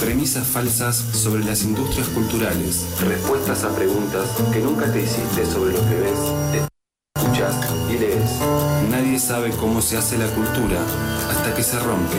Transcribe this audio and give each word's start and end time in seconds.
Premisas 0.00 0.46
falsas 0.46 0.96
sobre 0.96 1.44
las 1.44 1.62
industrias 1.62 2.08
culturales. 2.08 2.86
Respuestas 3.00 3.64
a 3.64 3.74
preguntas 3.74 4.28
que 4.52 4.60
nunca 4.60 4.90
te 4.92 5.02
hiciste 5.02 5.46
sobre 5.46 5.72
lo 5.72 5.80
que 5.80 5.94
ves, 5.94 6.64
escuchas 7.14 7.54
y 7.90 7.98
lees. 7.98 8.30
Nadie 8.90 9.18
sabe 9.18 9.50
cómo 9.50 9.80
se 9.80 9.96
hace 9.96 10.18
la 10.18 10.26
cultura 10.28 10.78
hasta 11.30 11.54
que 11.54 11.62
se 11.62 11.78
rompe. 11.78 12.16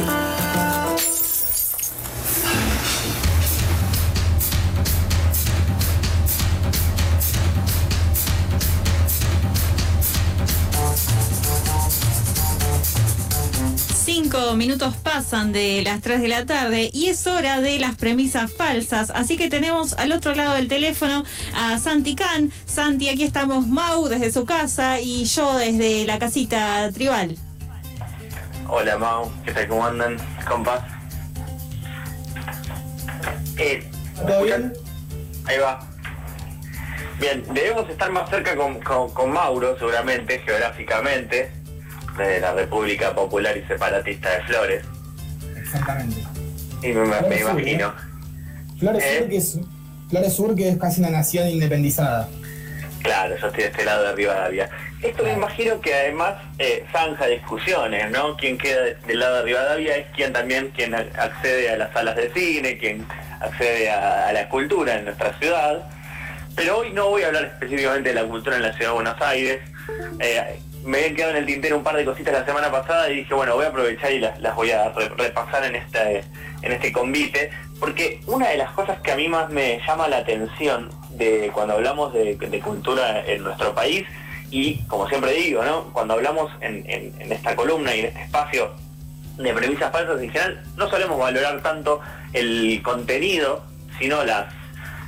Cinco 14.05 14.55
minutos 14.55 14.95
pasan 15.21 15.51
de 15.53 15.83
las 15.83 16.01
3 16.01 16.19
de 16.19 16.27
la 16.27 16.45
tarde 16.47 16.89
y 16.91 17.09
es 17.09 17.27
hora 17.27 17.61
de 17.61 17.77
las 17.77 17.95
premisas 17.95 18.51
falsas. 18.51 19.11
Así 19.11 19.37
que 19.37 19.49
tenemos 19.49 19.93
al 19.93 20.11
otro 20.13 20.33
lado 20.33 20.55
del 20.55 20.67
teléfono 20.67 21.23
a 21.55 21.77
Santi 21.77 22.15
Can. 22.15 22.51
Santi, 22.65 23.07
aquí 23.07 23.23
estamos 23.23 23.67
Mau 23.67 24.07
desde 24.07 24.31
su 24.31 24.45
casa 24.45 24.99
y 24.99 25.25
yo 25.25 25.57
desde 25.59 26.05
la 26.07 26.17
casita 26.17 26.89
tribal. 26.91 27.37
Hola 28.67 28.97
Mau, 28.97 29.31
¿qué 29.45 29.51
tal? 29.51 29.67
¿Cómo 29.67 29.85
andan, 29.85 30.17
compas? 30.47 30.81
Eh, 33.57 33.87
¿Todo 34.25 34.43
bien? 34.43 34.73
Ahí 35.45 35.59
va. 35.59 35.87
Bien, 37.19 37.43
debemos 37.53 37.87
estar 37.91 38.11
más 38.11 38.27
cerca 38.27 38.55
con, 38.55 38.79
con- 38.81 39.13
con 39.13 39.31
Mauro, 39.31 39.77
seguramente, 39.77 40.39
geográficamente, 40.39 41.51
de 42.17 42.39
la 42.39 42.53
República 42.53 43.13
Popular 43.13 43.55
y 43.55 43.61
Separatista 43.67 44.29
de 44.31 44.41
Flores. 44.45 44.85
Exactamente. 45.71 46.21
Y 46.83 46.87
me, 46.87 47.05
me 47.05 47.13
Flores 47.15 47.41
Sur, 47.41 47.51
imagino. 47.61 47.93
Flores 48.79 49.03
¿Eh? 49.03 49.17
Sur, 49.19 49.29
que 49.29 49.37
es, 49.37 49.59
Flores 50.09 50.33
Sur, 50.33 50.55
que 50.55 50.69
es 50.69 50.77
casi 50.77 50.99
una 50.99 51.09
nación 51.11 51.47
independizada. 51.49 52.27
Claro, 53.03 53.35
yo 53.37 53.47
estoy 53.47 53.63
de 53.63 53.69
este 53.69 53.85
lado 53.85 54.03
de 54.03 54.15
Rivadavia. 54.15 54.69
Esto 55.01 55.23
me 55.23 55.33
imagino 55.33 55.81
que 55.81 55.93
además 55.93 56.35
eh, 56.59 56.85
zanja 56.91 57.25
discusiones, 57.27 58.11
¿no? 58.11 58.37
Quien 58.37 58.57
queda 58.59 58.81
de- 58.81 58.95
del 59.07 59.19
lado 59.19 59.37
de 59.37 59.43
Rivadavia 59.43 59.95
es 59.97 60.05
quien 60.15 60.31
también 60.33 60.69
quien 60.75 60.93
accede 60.93 61.69
a 61.71 61.77
las 61.77 61.91
salas 61.93 62.15
de 62.15 62.31
cine, 62.33 62.77
quien 62.77 63.07
accede 63.39 63.89
a, 63.89 64.27
a 64.27 64.33
la 64.33 64.47
cultura 64.49 64.97
en 64.99 65.05
nuestra 65.05 65.33
ciudad. 65.39 65.89
Pero 66.55 66.79
hoy 66.79 66.91
no 66.93 67.09
voy 67.09 67.23
a 67.23 67.27
hablar 67.27 67.45
específicamente 67.45 68.09
de 68.09 68.15
la 68.15 68.25
cultura 68.25 68.57
en 68.57 68.61
la 68.63 68.73
ciudad 68.73 68.89
de 68.91 68.95
Buenos 68.95 69.21
Aires. 69.21 69.59
Eh, 70.19 70.59
me 70.83 70.97
habían 70.97 71.15
quedado 71.15 71.31
en 71.31 71.37
el 71.37 71.45
tintero 71.45 71.77
un 71.77 71.83
par 71.83 71.95
de 71.95 72.05
cositas 72.05 72.33
la 72.33 72.45
semana 72.45 72.71
pasada 72.71 73.09
y 73.09 73.17
dije, 73.17 73.33
bueno, 73.33 73.55
voy 73.55 73.65
a 73.65 73.69
aprovechar 73.69 74.11
y 74.11 74.19
las, 74.19 74.39
las 74.39 74.55
voy 74.55 74.71
a 74.71 74.89
re- 74.89 75.09
repasar 75.09 75.63
en 75.65 75.75
este, 75.75 76.23
en 76.61 76.71
este 76.71 76.91
convite, 76.91 77.49
porque 77.79 78.19
una 78.27 78.49
de 78.49 78.57
las 78.57 78.71
cosas 78.71 78.99
que 79.01 79.11
a 79.11 79.15
mí 79.15 79.27
más 79.27 79.49
me 79.49 79.79
llama 79.87 80.07
la 80.07 80.17
atención 80.17 80.89
de 81.11 81.49
cuando 81.53 81.73
hablamos 81.75 82.13
de, 82.13 82.37
cultura 82.63 83.23
en 83.25 83.43
nuestro 83.43 83.73
país, 83.75 84.05
y 84.49 84.79
como 84.87 85.07
siempre 85.07 85.31
digo, 85.33 85.63
¿no? 85.63 85.91
cuando 85.93 86.13
hablamos 86.15 86.51
en, 86.61 86.83
esta 87.31 87.55
columna 87.55 87.95
y 87.95 88.01
en 88.01 88.05
este 88.07 88.23
espacio 88.23 88.71
de 89.37 89.53
premisas 89.53 89.91
falsas 89.91 90.21
en 90.21 90.29
general, 90.29 90.63
no 90.75 90.89
solemos 90.89 91.17
valorar 91.17 91.61
tanto 91.61 92.01
el 92.33 92.81
contenido, 92.83 93.63
sino 93.99 94.23
las 94.23 94.53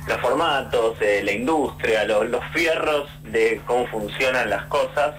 los 0.06 0.18
formatos, 0.18 1.00
eh, 1.00 1.22
la 1.24 1.32
industria, 1.32 2.04
lo- 2.04 2.24
los 2.24 2.44
fierros 2.52 3.08
de 3.22 3.62
cómo 3.66 3.86
funcionan 3.86 4.50
las 4.50 4.64
cosas, 4.64 5.14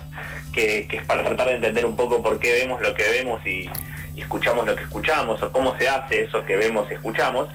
que, 0.55 0.87
es 0.89 1.03
para 1.05 1.23
tratar 1.23 1.47
de 1.49 1.55
entender 1.55 1.85
un 1.85 1.95
poco 1.95 2.23
por 2.23 2.39
qué 2.39 2.53
vemos 2.53 2.81
lo 2.81 2.93
que 2.95 3.03
vemos 3.09 3.45
y, 3.45 3.69
escuchamos 4.17 4.65
lo 4.65 4.75
que 4.77 4.83
escuchamos, 4.83 5.43
o 5.43 5.51
cómo 5.51 5.77
se 5.77 5.89
hace 5.89 6.23
eso 6.23 6.43
que 6.45 6.55
vemos 6.55 6.87
y 6.89 6.93
escuchamos. 6.93 7.49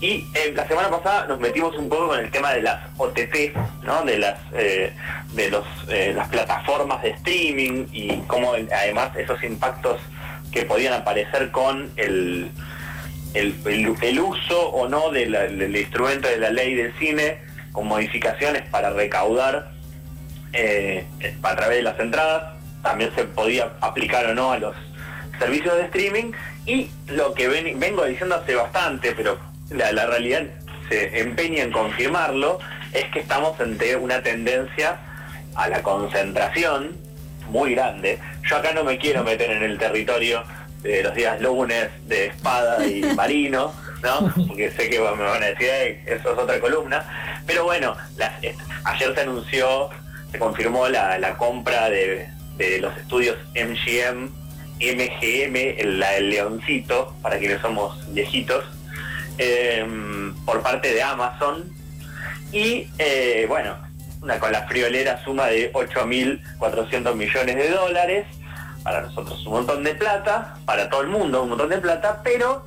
Y 0.00 0.26
eh, 0.34 0.52
la 0.56 0.66
semana 0.66 0.90
pasada 0.90 1.26
nos 1.26 1.38
metimos 1.38 1.76
un 1.76 1.88
poco 1.88 2.08
con 2.08 2.18
el 2.18 2.30
tema 2.32 2.52
de 2.52 2.62
las 2.62 2.80
OTT, 2.98 3.54
¿no? 3.84 4.02
de 4.02 4.18
las 4.18 4.36
eh, 4.54 4.92
de 5.34 5.50
los, 5.50 5.64
eh, 5.88 6.12
las 6.16 6.26
plataformas 6.28 7.00
de 7.02 7.10
streaming 7.10 7.86
y 7.92 8.16
cómo 8.26 8.54
además 8.54 9.14
esos 9.16 9.40
impactos 9.44 10.00
que 10.50 10.64
podían 10.64 10.94
aparecer 10.94 11.52
con 11.52 11.92
el, 11.96 12.50
el, 13.34 13.54
el- 14.02 14.20
uso 14.20 14.70
o 14.70 14.88
no 14.88 15.10
del 15.10 15.76
instrumento 15.76 16.26
de 16.28 16.38
la 16.38 16.50
ley 16.50 16.74
del 16.74 16.92
cine 16.98 17.38
con 17.70 17.86
modificaciones 17.86 18.62
para 18.62 18.90
recaudar 18.90 19.69
eh, 20.52 21.06
a 21.42 21.56
través 21.56 21.78
de 21.78 21.82
las 21.82 21.98
entradas, 22.00 22.54
también 22.82 23.10
se 23.14 23.24
podía 23.24 23.70
aplicar 23.80 24.26
o 24.26 24.34
no 24.34 24.52
a 24.52 24.58
los 24.58 24.74
servicios 25.38 25.76
de 25.76 25.84
streaming 25.84 26.32
y 26.66 26.90
lo 27.08 27.34
que 27.34 27.48
ven- 27.48 27.78
vengo 27.78 28.04
diciendo 28.04 28.36
hace 28.36 28.54
bastante, 28.54 29.12
pero 29.12 29.38
la, 29.70 29.92
la 29.92 30.06
realidad 30.06 30.42
se 30.88 31.20
empeña 31.20 31.62
en 31.62 31.72
confirmarlo, 31.72 32.58
es 32.92 33.04
que 33.06 33.20
estamos 33.20 33.58
ante 33.60 33.96
una 33.96 34.22
tendencia 34.22 34.98
a 35.54 35.68
la 35.68 35.82
concentración 35.82 36.96
muy 37.48 37.74
grande. 37.74 38.18
Yo 38.48 38.56
acá 38.56 38.72
no 38.72 38.84
me 38.84 38.98
quiero 38.98 39.22
meter 39.24 39.50
en 39.50 39.62
el 39.62 39.78
territorio 39.78 40.42
de 40.82 41.02
los 41.02 41.14
días 41.14 41.40
lunes 41.40 41.88
de 42.06 42.26
espada 42.26 42.84
y 42.86 43.02
marino, 43.16 43.72
¿no? 44.02 44.32
Porque 44.48 44.70
sé 44.72 44.88
que 44.88 44.98
me 44.98 45.04
van 45.10 45.42
a 45.42 45.46
decir, 45.46 45.68
"Ey, 45.68 46.02
eso 46.06 46.32
es 46.32 46.38
otra 46.38 46.58
columna. 46.60 47.04
Pero 47.46 47.64
bueno, 47.64 47.96
las- 48.16 48.42
eh, 48.42 48.54
ayer 48.84 49.14
se 49.14 49.20
anunció, 49.20 49.90
se 50.30 50.38
confirmó 50.38 50.88
la, 50.88 51.18
la 51.18 51.36
compra 51.36 51.90
de, 51.90 52.28
de 52.56 52.78
los 52.78 52.96
estudios 52.96 53.36
MGM, 53.54 54.30
MGM, 54.80 55.56
el, 55.78 56.30
leoncito, 56.30 57.14
para 57.22 57.38
quienes 57.38 57.60
somos 57.60 58.12
viejitos, 58.12 58.64
em, 59.38 60.34
por 60.44 60.62
parte 60.62 60.92
de 60.92 61.02
Amazon. 61.02 61.64
Y 62.52 62.88
eh, 62.98 63.46
bueno, 63.48 63.76
una 64.22 64.38
con 64.38 64.52
la 64.52 64.66
friolera 64.66 65.22
suma 65.24 65.46
de 65.46 65.72
8.400 65.72 67.14
millones 67.14 67.56
de 67.56 67.70
dólares, 67.70 68.26
para 68.82 69.02
nosotros 69.02 69.44
un 69.46 69.52
montón 69.52 69.84
de 69.84 69.94
plata, 69.94 70.56
para 70.64 70.88
todo 70.88 71.02
el 71.02 71.08
mundo 71.08 71.42
un 71.42 71.50
montón 71.50 71.68
de 71.68 71.78
plata, 71.78 72.20
pero 72.24 72.64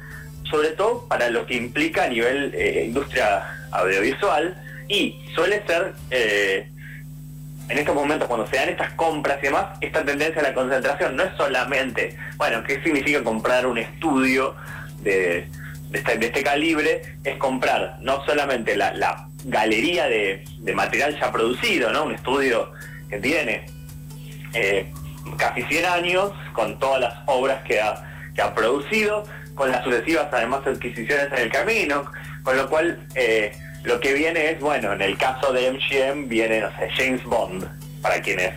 sobre 0.50 0.69
todo 0.69 1.07
para 1.07 1.29
lo 1.29 1.46
que 1.46 1.56
implica 1.56 2.03
a 2.03 2.07
nivel 2.07 2.53
eh, 2.53 2.85
industria 2.85 3.68
audiovisual 3.72 4.56
y 4.88 5.19
suele 5.34 5.66
ser 5.66 5.94
eh, 6.12 6.69
en 7.69 7.78
estos 7.78 7.96
momentos 7.96 8.28
cuando 8.28 8.47
se 8.47 8.57
dan 8.57 8.69
estas 8.69 8.94
compras 8.94 9.38
y 9.41 9.47
demás, 9.47 9.78
esta 9.81 10.03
tendencia 10.03 10.41
a 10.41 10.44
la 10.44 10.53
concentración 10.53 11.16
no 11.16 11.24
es 11.24 11.35
solamente, 11.38 12.18
bueno, 12.38 12.63
¿qué 12.63 12.81
significa 12.84 13.24
comprar 13.24 13.66
un 13.66 13.78
estudio 13.78 14.56
de, 15.01 15.47
este, 15.94 16.25
este 16.25 16.44
calibre? 16.44 17.02
Es 17.23 17.38
comprar 17.38 17.97
no 18.02 18.23
solamente 18.25 18.75
la, 18.75 19.28
galería 19.46 20.07
de, 20.07 20.44
material 20.73 21.18
ya 21.19 21.31
producido, 21.31 21.91
¿no? 21.91 22.06
Un 22.06 22.13
estudio 22.13 22.72
que 23.09 23.19
tiene 23.19 23.66
eh, 24.53 24.91
casi 25.38 25.63
100 25.63 25.85
años, 25.85 26.31
con 26.53 26.79
todas 26.79 27.02
las 27.02 27.13
obras 27.25 27.62
que 27.63 27.81
ha, 27.81 28.03
que 28.34 28.41
ha 28.41 28.53
producido, 28.53 29.25
con 29.56 29.72
las 29.72 29.84
sucesivas 29.84 30.28
además 30.31 30.66
adquisiciones 30.66 31.28
en 31.31 31.40
el 31.40 31.52
camino, 31.52 32.06
con 32.44 32.57
lo 32.57 32.69
cual 32.69 33.06
eh, 33.16 33.56
lo 33.83 33.99
que 33.99 34.13
viene 34.13 34.51
es, 34.51 34.59
bueno, 34.59 34.94
en 34.94 35.01
el 35.01 35.17
caso 35.17 35.51
de 35.51 35.71
MGM 35.71 36.29
viene, 36.29 36.61
no 36.61 36.69
sé, 36.77 36.89
James 36.95 37.23
Bond, 37.23 37.67
para 38.01 38.21
quienes 38.21 38.51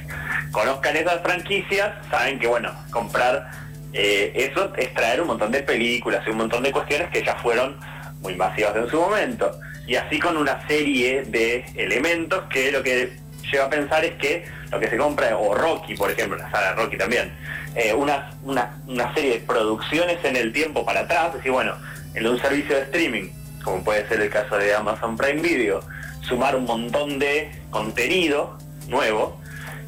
conozcan 0.53 0.97
esas 0.97 1.21
franquicias, 1.23 1.93
saben 2.11 2.39
que, 2.39 2.47
bueno, 2.47 2.73
comprar 2.91 3.51
eh, 3.93 4.33
eso 4.35 4.73
es 4.77 4.93
traer 4.93 5.23
un 5.23 5.29
montón 5.29 5.51
de 5.51 5.63
películas 5.63 6.23
y 6.27 6.31
un 6.31 6.39
montón 6.39 6.63
de 6.63 6.71
cuestiones 6.71 7.09
que 7.11 7.25
ya 7.25 7.35
fueron 7.37 7.79
muy 8.21 8.35
masivas 8.35 8.77
en 8.77 8.89
su 8.89 9.01
momento. 9.01 9.51
Y 9.87 9.97
así 9.97 10.19
con 10.19 10.37
una 10.37 10.67
serie 10.67 11.23
de 11.23 11.65
elementos 11.77 12.45
que 12.51 12.71
lo 12.71 12.83
que 12.83 13.17
lleva 13.51 13.67
a 13.67 13.71
pensar 13.71 14.05
es 14.05 14.15
que 14.17 14.45
lo 14.71 14.81
que 14.81 14.91
se 14.91 14.97
compra, 14.97 15.37
o 15.39 15.55
Rocky, 15.55 15.95
por 15.95 16.11
ejemplo, 16.11 16.37
la 16.37 16.51
saga 16.51 16.75
Rocky 16.75 16.99
también, 16.99 17.33
eh, 17.75 17.95
una, 17.95 18.33
una, 18.43 18.77
una 18.87 19.15
serie 19.15 19.35
de 19.35 19.41
producciones 19.41 20.19
en 20.25 20.37
el 20.37 20.53
tiempo 20.53 20.85
para 20.85 21.01
atrás, 21.01 21.29
es 21.29 21.35
decir, 21.35 21.53
bueno, 21.53 21.75
en 22.15 22.27
un 22.27 22.41
servicio 22.41 22.77
de 22.77 22.83
streaming, 22.83 23.31
como 23.67 23.83
puede 23.83 24.07
ser 24.07 24.21
el 24.21 24.31
caso 24.31 24.57
de 24.57 24.73
Amazon 24.75 25.17
Prime 25.17 25.43
Video, 25.43 25.81
sumar 26.21 26.55
un 26.55 26.65
montón 26.67 27.19
de 27.19 27.51
contenido 27.71 28.57
nuevo, 28.87 29.41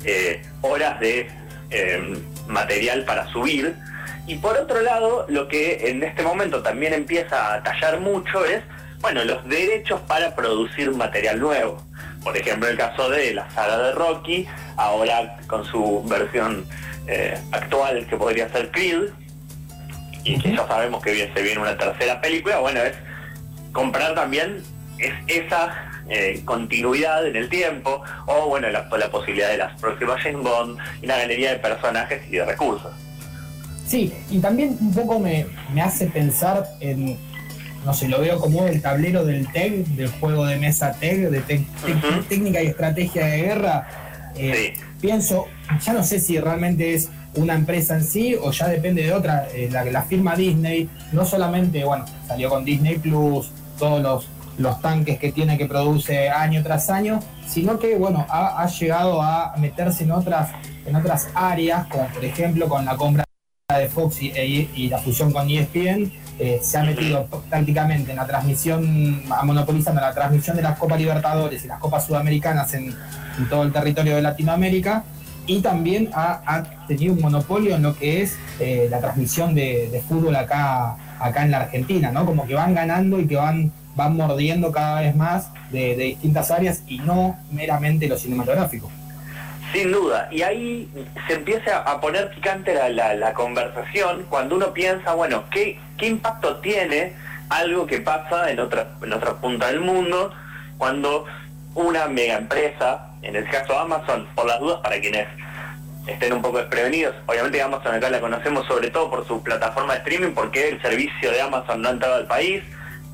eh, 0.04 0.42
horas 0.62 0.98
de 0.98 1.30
eh, 1.70 2.18
material 2.48 3.04
para 3.04 3.28
subir, 3.28 3.76
y 4.26 4.34
por 4.34 4.56
otro 4.56 4.82
lado, 4.82 5.26
lo 5.28 5.46
que 5.46 5.90
en 5.90 6.02
este 6.02 6.24
momento 6.24 6.60
también 6.60 6.92
empieza 6.92 7.54
a 7.54 7.62
tallar 7.62 8.00
mucho 8.00 8.44
es, 8.44 8.64
bueno, 9.00 9.22
los 9.22 9.48
derechos 9.48 10.00
para 10.08 10.34
producir 10.34 10.90
material 10.90 11.38
nuevo. 11.38 11.80
Por 12.24 12.36
ejemplo, 12.36 12.68
el 12.68 12.76
caso 12.76 13.08
de 13.08 13.32
la 13.32 13.48
saga 13.50 13.78
de 13.78 13.92
Rocky, 13.92 14.48
ahora 14.76 15.38
con 15.46 15.64
su 15.64 16.02
versión 16.08 16.66
eh, 17.06 17.38
actual 17.52 18.04
que 18.10 18.16
podría 18.16 18.48
ser 18.48 18.72
Creed, 18.72 19.10
y 20.24 20.36
que 20.40 20.56
ya 20.56 20.66
sabemos 20.66 21.00
que 21.00 21.30
se 21.32 21.42
viene 21.42 21.60
una 21.60 21.78
tercera 21.78 22.20
película, 22.20 22.58
bueno, 22.58 22.80
es 22.80 22.94
comprar 23.72 24.14
también 24.14 24.62
es 24.98 25.12
esa 25.26 25.90
eh, 26.08 26.40
continuidad 26.44 27.26
en 27.26 27.36
el 27.36 27.48
tiempo, 27.48 28.02
o 28.26 28.48
bueno, 28.48 28.68
la, 28.70 28.88
la 28.88 29.10
posibilidad 29.10 29.50
de 29.50 29.58
las 29.58 29.80
próximas 29.80 30.22
James 30.22 30.42
Bond 30.42 30.78
y 31.02 31.04
una 31.04 31.18
galería 31.18 31.52
de 31.52 31.58
personajes 31.58 32.22
y 32.28 32.36
de 32.36 32.44
recursos. 32.44 32.92
Sí, 33.86 34.12
y 34.30 34.38
también 34.38 34.76
un 34.80 34.92
poco 34.92 35.18
me, 35.18 35.46
me 35.72 35.80
hace 35.80 36.06
pensar 36.06 36.66
en, 36.80 37.16
no 37.84 37.94
sé, 37.94 38.08
lo 38.08 38.20
veo 38.20 38.38
como 38.38 38.66
el 38.66 38.82
tablero 38.82 39.24
del 39.24 39.50
TEG, 39.50 39.86
del 39.86 40.08
juego 40.08 40.44
de 40.44 40.56
mesa 40.56 40.92
TEG, 40.92 41.30
de 41.30 41.64
técnica 42.28 42.62
y 42.62 42.66
estrategia 42.66 43.26
de 43.26 43.36
guerra. 43.38 43.88
Eh, 44.36 44.74
pienso, 45.00 45.46
ya 45.80 45.92
no 45.94 46.04
sé 46.04 46.20
si 46.20 46.38
realmente 46.38 46.94
es 46.94 47.08
una 47.38 47.54
empresa 47.54 47.94
en 47.94 48.04
sí 48.04 48.34
o 48.34 48.50
ya 48.50 48.68
depende 48.68 49.02
de 49.02 49.12
otra. 49.12 49.48
Eh, 49.54 49.68
la, 49.70 49.84
la 49.84 50.02
firma 50.02 50.34
Disney 50.36 50.88
no 51.12 51.24
solamente, 51.24 51.84
bueno, 51.84 52.04
salió 52.26 52.48
con 52.48 52.64
Disney 52.64 52.98
Plus, 52.98 53.50
todos 53.78 54.02
los, 54.02 54.28
los 54.58 54.80
tanques 54.80 55.18
que 55.18 55.32
tiene 55.32 55.56
que 55.56 55.66
produce 55.66 56.28
año 56.28 56.62
tras 56.62 56.90
año, 56.90 57.20
sino 57.46 57.78
que, 57.78 57.96
bueno, 57.96 58.26
ha, 58.28 58.66
llegado 58.66 59.22
a 59.22 59.54
meterse 59.56 60.04
en 60.04 60.12
otras, 60.12 60.50
en 60.84 60.96
otras 60.96 61.28
áreas, 61.34 61.86
como 61.86 62.06
por 62.08 62.24
ejemplo 62.24 62.68
con 62.68 62.84
la 62.84 62.96
compra 62.96 63.24
de 63.76 63.88
Fox 63.88 64.22
y, 64.22 64.30
y 64.74 64.88
la 64.88 64.98
fusión 64.98 65.32
con 65.32 65.48
ESPN, 65.48 66.10
eh, 66.40 66.60
se 66.62 66.78
ha 66.78 66.84
metido 66.84 67.26
prácticamente 67.50 68.12
en 68.12 68.16
la 68.16 68.26
transmisión, 68.26 69.24
monopolizando 69.42 70.00
la 70.00 70.14
transmisión 70.14 70.56
de 70.56 70.62
las 70.62 70.78
Copas 70.78 70.98
Libertadores 70.98 71.64
y 71.64 71.66
las 71.66 71.80
Copas 71.80 72.06
Sudamericanas 72.06 72.72
en, 72.74 72.94
todo 73.50 73.64
el 73.64 73.72
territorio 73.72 74.16
de 74.16 74.22
Latinoamérica 74.22 75.04
y 75.48 75.60
también 75.62 76.10
ha, 76.14 76.62
tenido 76.86 77.14
un 77.14 77.20
monopolio 77.20 77.74
en 77.74 77.82
lo 77.82 77.94
que 77.96 78.22
es 78.22 78.38
eh, 78.60 78.86
la 78.90 79.00
transmisión 79.00 79.54
de, 79.54 80.02
fútbol 80.06 80.36
acá, 80.36 80.96
acá 81.18 81.42
en 81.42 81.50
la 81.50 81.62
Argentina, 81.62 82.12
¿no? 82.12 82.24
Como 82.24 82.46
que 82.46 82.54
van 82.54 82.74
ganando 82.74 83.18
y 83.18 83.26
que 83.26 83.36
van, 83.36 83.72
van 83.96 84.14
mordiendo 84.16 84.70
cada 84.70 85.00
vez 85.00 85.16
más 85.16 85.50
de, 85.70 85.96
distintas 85.96 86.50
áreas 86.50 86.82
y 86.86 86.98
no 86.98 87.36
meramente 87.50 88.06
lo 88.06 88.16
cinematográfico. 88.16 88.90
Sin 89.72 89.90
duda, 89.90 90.28
y 90.30 90.42
ahí 90.42 90.88
se 91.26 91.34
empieza 91.34 91.78
a 91.78 92.00
poner 92.00 92.30
picante 92.30 92.74
la, 92.74 93.14
la, 93.14 93.34
conversación 93.34 94.24
cuando 94.30 94.56
uno 94.56 94.72
piensa, 94.72 95.14
bueno, 95.14 95.44
¿qué, 95.50 95.78
¿qué, 95.96 96.08
impacto 96.08 96.56
tiene 96.56 97.12
algo 97.50 97.86
que 97.86 98.00
pasa 98.00 98.50
en 98.50 98.60
otra, 98.60 98.88
en 99.02 99.12
otra 99.12 99.34
punta 99.34 99.66
del 99.68 99.80
mundo 99.80 100.32
cuando 100.78 101.26
una 101.74 102.06
mega 102.06 102.38
empresa, 102.38 103.07
en 103.22 103.36
el 103.36 103.48
caso 103.50 103.78
Amazon, 103.78 104.26
por 104.34 104.46
las 104.46 104.58
dudas 104.60 104.80
para 104.82 105.00
quienes 105.00 105.26
estén 106.06 106.32
un 106.32 106.42
poco 106.42 106.58
desprevenidos, 106.58 107.14
obviamente 107.26 107.60
Amazon 107.60 107.94
acá 107.94 108.08
la 108.08 108.20
conocemos 108.20 108.66
sobre 108.66 108.90
todo 108.90 109.10
por 109.10 109.26
su 109.26 109.42
plataforma 109.42 109.94
de 109.94 109.98
streaming, 109.98 110.32
porque 110.32 110.68
el 110.68 110.80
servicio 110.80 111.30
de 111.30 111.40
Amazon 111.40 111.82
no 111.82 111.88
ha 111.88 111.92
entrado 111.92 112.14
al 112.14 112.26
país, 112.26 112.62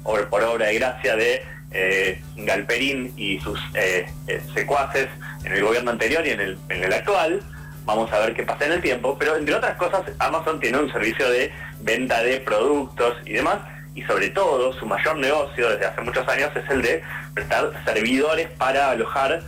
por 0.04 0.44
obra 0.44 0.66
de 0.66 0.74
gracia 0.74 1.16
de 1.16 1.42
eh, 1.70 2.22
Galperín 2.36 3.12
y 3.16 3.40
sus 3.40 3.58
eh, 3.74 4.06
eh, 4.28 4.40
secuaces 4.54 5.08
en 5.44 5.52
el 5.52 5.62
gobierno 5.62 5.90
anterior 5.90 6.24
y 6.26 6.30
en 6.30 6.40
el, 6.40 6.58
en 6.68 6.84
el 6.84 6.92
actual. 6.92 7.40
Vamos 7.84 8.12
a 8.12 8.18
ver 8.20 8.34
qué 8.34 8.44
pasa 8.44 8.66
en 8.66 8.72
el 8.72 8.80
tiempo. 8.80 9.16
Pero 9.18 9.36
entre 9.36 9.54
otras 9.54 9.76
cosas, 9.76 10.02
Amazon 10.18 10.60
tiene 10.60 10.78
un 10.78 10.92
servicio 10.92 11.28
de 11.28 11.52
venta 11.80 12.22
de 12.22 12.40
productos 12.40 13.16
y 13.24 13.32
demás. 13.32 13.58
Y 13.94 14.02
sobre 14.02 14.30
todo, 14.30 14.72
su 14.74 14.86
mayor 14.86 15.16
negocio 15.16 15.70
desde 15.70 15.86
hace 15.86 16.00
muchos 16.00 16.26
años 16.28 16.50
es 16.54 16.68
el 16.70 16.82
de 16.82 17.02
prestar 17.34 17.70
servidores 17.84 18.48
para 18.58 18.90
alojar 18.90 19.40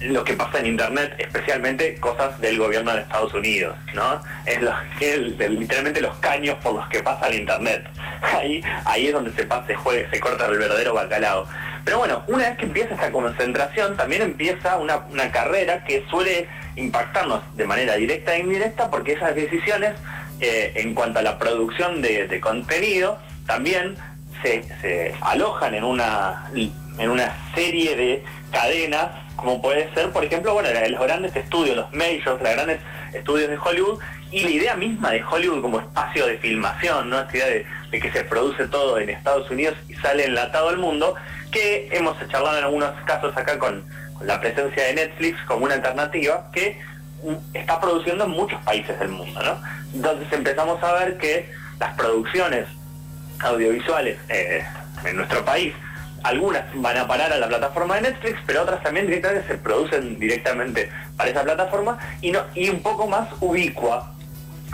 lo 0.00 0.24
que 0.24 0.34
pasa 0.34 0.58
en 0.58 0.66
Internet, 0.66 1.14
especialmente 1.18 1.96
cosas 1.96 2.40
del 2.40 2.58
gobierno 2.58 2.92
de 2.92 3.02
Estados 3.02 3.34
Unidos, 3.34 3.76
¿no? 3.94 4.20
Es, 4.46 4.60
lo, 4.62 4.72
literalmente 5.48 6.00
los 6.00 6.16
caños 6.18 6.56
por 6.62 6.74
los 6.74 6.88
que 6.88 7.02
pasa 7.02 7.28
el 7.28 7.40
Internet. 7.40 7.86
Ahí, 8.22 8.62
ahí 8.84 9.06
es 9.06 9.14
donde 9.14 9.32
se, 9.32 9.44
pasa, 9.44 9.66
se, 9.66 9.74
juega, 9.74 10.10
se 10.10 10.20
corta 10.20 10.46
el 10.46 10.58
verdadero 10.58 10.92
bacalao. 10.92 11.46
Pero 11.84 11.98
bueno, 11.98 12.22
una 12.26 12.50
vez 12.50 12.58
que 12.58 12.66
empieza 12.66 12.94
esta 12.94 13.10
concentración, 13.10 13.96
también 13.96 14.20
empieza 14.20 14.76
una, 14.76 15.00
carrera 15.32 15.84
que 15.84 16.04
suele 16.10 16.46
impactarnos 16.76 17.42
de 17.56 17.64
manera 17.64 17.94
directa 17.94 18.34
e 18.34 18.40
indirecta, 18.40 18.90
porque 18.90 19.14
esas 19.14 19.34
decisiones 19.34 19.94
eh, 20.40 20.72
en 20.76 20.94
cuanto 20.94 21.20
a 21.20 21.22
la 21.22 21.38
producción 21.38 22.02
de, 22.02 22.40
contenido 22.40 23.18
también 23.46 23.96
se, 24.42 24.64
se 24.82 25.14
alojan 25.22 25.74
en 25.74 25.84
una, 25.84 26.50
en 26.54 27.10
una 27.10 27.34
serie 27.54 27.96
de 27.96 28.24
cadenas 28.50 29.10
como 29.40 29.62
puede 29.62 29.92
ser, 29.94 30.10
por 30.10 30.24
ejemplo, 30.24 30.52
bueno, 30.52 30.68
los 30.90 31.00
grandes 31.00 31.34
estudios, 31.34 31.76
los 31.76 31.92
majors, 31.92 32.40
los 32.40 32.40
grandes 32.40 32.78
estudios 33.14 33.48
de 33.48 33.56
Hollywood, 33.56 33.98
y 34.30 34.42
la 34.42 34.50
idea 34.50 34.76
misma 34.76 35.10
de 35.10 35.24
Hollywood 35.24 35.62
como 35.62 35.80
espacio 35.80 36.26
de 36.26 36.38
filmación, 36.38 37.10
¿no? 37.10 37.20
Esta 37.20 37.36
idea 37.36 37.46
de, 37.90 38.00
que 38.00 38.12
se 38.12 38.22
produce 38.24 38.68
todo 38.68 38.98
en 38.98 39.10
Estados 39.10 39.50
Unidos 39.50 39.74
y 39.88 39.94
sale 39.94 40.26
enlatado 40.26 40.68
al 40.68 40.78
mundo, 40.78 41.14
que 41.50 41.88
hemos 41.90 42.16
charlado 42.28 42.58
en 42.58 42.64
algunos 42.64 42.92
casos 43.04 43.36
acá 43.36 43.58
con, 43.58 43.84
la 44.20 44.38
presencia 44.38 44.84
de 44.84 44.92
Netflix 44.92 45.38
como 45.46 45.64
una 45.64 45.76
alternativa 45.76 46.50
que 46.52 46.78
mm, 47.24 47.56
está 47.56 47.80
produciendo 47.80 48.24
en 48.24 48.30
muchos 48.30 48.60
países 48.62 48.98
del 48.98 49.08
mundo, 49.08 49.42
¿no? 49.42 49.58
Entonces 49.94 50.30
empezamos 50.30 50.82
a 50.82 50.92
ver 50.92 51.16
que 51.16 51.50
las 51.78 51.94
producciones 51.94 52.66
audiovisuales 53.38 54.18
eh, 54.28 54.62
en 55.06 55.16
nuestro 55.16 55.42
país 55.42 55.72
algunas 56.22 56.64
van 56.74 56.96
a 56.96 57.06
parar 57.06 57.32
a 57.32 57.38
la 57.38 57.48
plataforma 57.48 57.96
de 57.96 58.02
Netflix, 58.02 58.38
pero 58.46 58.62
otras 58.62 58.82
también 58.82 59.06
directamente 59.06 59.46
se 59.48 59.54
producen 59.58 60.18
directamente 60.18 60.90
para 61.16 61.30
esa 61.30 61.42
plataforma 61.42 61.98
y, 62.20 62.30
no, 62.30 62.40
y 62.54 62.68
un 62.68 62.82
poco 62.82 63.06
más 63.06 63.28
ubicua 63.40 64.12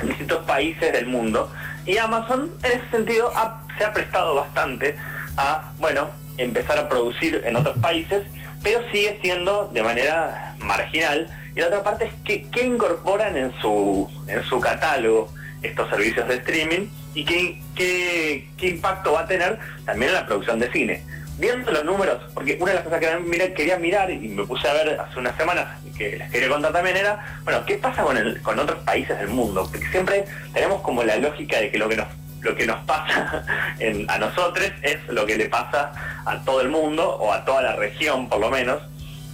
en 0.01 0.09
distintos 0.09 0.45
países 0.45 0.93
del 0.93 1.07
mundo. 1.07 1.51
Y 1.85 1.99
Amazon 1.99 2.51
en 2.63 2.73
ese 2.73 2.91
sentido 2.91 3.33
se 3.79 3.85
ha 3.85 3.93
prestado 3.93 4.35
bastante 4.35 4.97
a, 5.37 5.73
bueno, 5.79 6.09
empezar 6.37 6.79
a 6.79 6.89
producir 6.89 7.43
en 7.45 7.57
otros 7.57 7.79
países, 7.79 8.25
pero 8.63 8.81
sigue 8.91 9.19
siendo 9.23 9.71
de 9.73 9.83
manera 9.83 10.55
marginal. 10.59 11.29
Y 11.55 11.61
la 11.61 11.69
otra 11.69 11.83
parte 11.83 12.07
es 12.07 12.13
que, 12.25 12.49
qué 12.51 12.67
incorporan 12.67 13.37
en 13.37 13.53
su, 13.61 14.11
en 14.27 14.43
su 14.45 14.61
catálogo 14.61 15.33
estos 15.63 15.89
servicios 15.89 16.27
de 16.29 16.35
streaming 16.37 16.89
y 17.15 17.25
qué, 17.25 17.63
qué, 17.75 18.49
qué 18.59 18.69
impacto 18.69 19.13
va 19.13 19.21
a 19.21 19.27
tener 19.27 19.59
también 19.87 20.11
en 20.11 20.17
la 20.17 20.27
producción 20.27 20.59
de 20.59 20.71
cine 20.71 21.03
viendo 21.39 21.71
los 21.71 21.85
números, 21.85 22.23
porque 22.35 22.57
una 22.61 22.73
de 22.73 22.77
las 22.77 22.85
cosas 22.85 23.01
que 23.01 23.55
quería 23.55 23.79
mirar 23.79 24.11
y 24.11 24.29
me 24.29 24.45
puse 24.45 24.69
a 24.69 24.73
ver 24.73 24.99
hace 24.99 25.19
unas 25.19 25.37
semanas 25.37 25.67
que 25.97 26.17
les 26.17 26.31
quería 26.31 26.49
contar 26.49 26.73
también 26.73 26.97
era, 26.97 27.39
bueno, 27.45 27.65
¿qué 27.65 27.77
pasa 27.77 28.03
con, 28.03 28.17
el, 28.17 28.41
con 28.43 28.59
otros 28.59 28.79
países 28.85 29.19
del 29.19 29.29
mundo? 29.29 29.69
Porque 29.71 29.87
siempre 29.89 30.25
tenemos 30.53 30.81
como 30.83 31.03
la 31.03 31.17
lógica 31.17 31.59
de 31.59 31.71
que 31.71 31.79
lo 31.79 31.89
que 31.89 31.97
nos 31.97 32.09
lo 32.43 32.55
que 32.55 32.67
nos 32.67 32.79
pasa 32.85 33.45
a 34.09 34.19
nosotros 34.19 34.71
es 34.83 34.99
lo 35.09 35.27
que 35.27 35.37
le 35.37 35.47
pasa 35.47 35.93
a 36.25 36.39
todo 36.45 36.61
el 36.61 36.69
mundo 36.69 37.17
o 37.17 37.33
a 37.33 37.45
toda 37.45 37.63
la 37.63 37.77
región 37.77 38.29
por 38.29 38.41
lo 38.41 38.51
menos. 38.51 38.81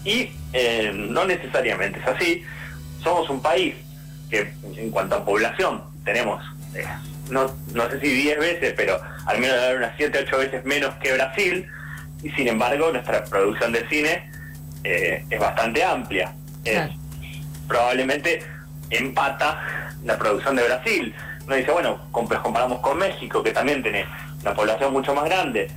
Y 0.04 0.31
eh, 0.52 0.90
no 0.94 1.25
necesariamente 1.26 2.00
es 2.00 2.06
así. 2.06 2.44
Somos 3.02 3.28
un 3.28 3.43
país 3.43 3.75
que 4.31 4.52
en 4.76 4.90
cuanto 4.90 5.16
a 5.16 5.25
población 5.25 5.82
tenemos 6.04 6.43
eh, 6.75 6.87
no, 7.28 7.54
no 7.75 7.90
sé 7.90 8.00
si 8.00 8.09
10 8.09 8.38
veces 8.38 8.75
pero 8.76 8.99
al 9.26 9.38
menos 9.38 9.56
unas 9.76 9.92
7 9.97 10.25
8 10.26 10.38
veces 10.38 10.64
menos 10.64 10.94
que 11.02 11.12
Brasil 11.12 11.68
y 12.23 12.31
sin 12.31 12.49
embargo 12.49 12.91
nuestra 12.93 13.25
producción 13.25 13.73
de 13.73 13.87
cine 13.88 14.31
eh, 14.85 15.25
es 15.29 15.41
bastante 15.41 15.83
amplia. 15.85 16.33
probablemente 17.69 18.41
empata 18.91 19.91
la 20.05 20.19
producción 20.19 20.57
de 20.57 20.64
Brasil. 20.64 21.14
Uno 21.47 21.57
dice, 21.57 21.73
bueno, 21.73 22.00
comparamos 22.12 22.81
con 22.81 22.99
México, 22.99 23.43
que 23.43 23.50
también 23.50 23.83
tiene 23.83 24.05
una 24.43 24.55
población 24.55 24.93
mucho 24.93 25.14
más 25.14 25.25
grande. 25.25 25.69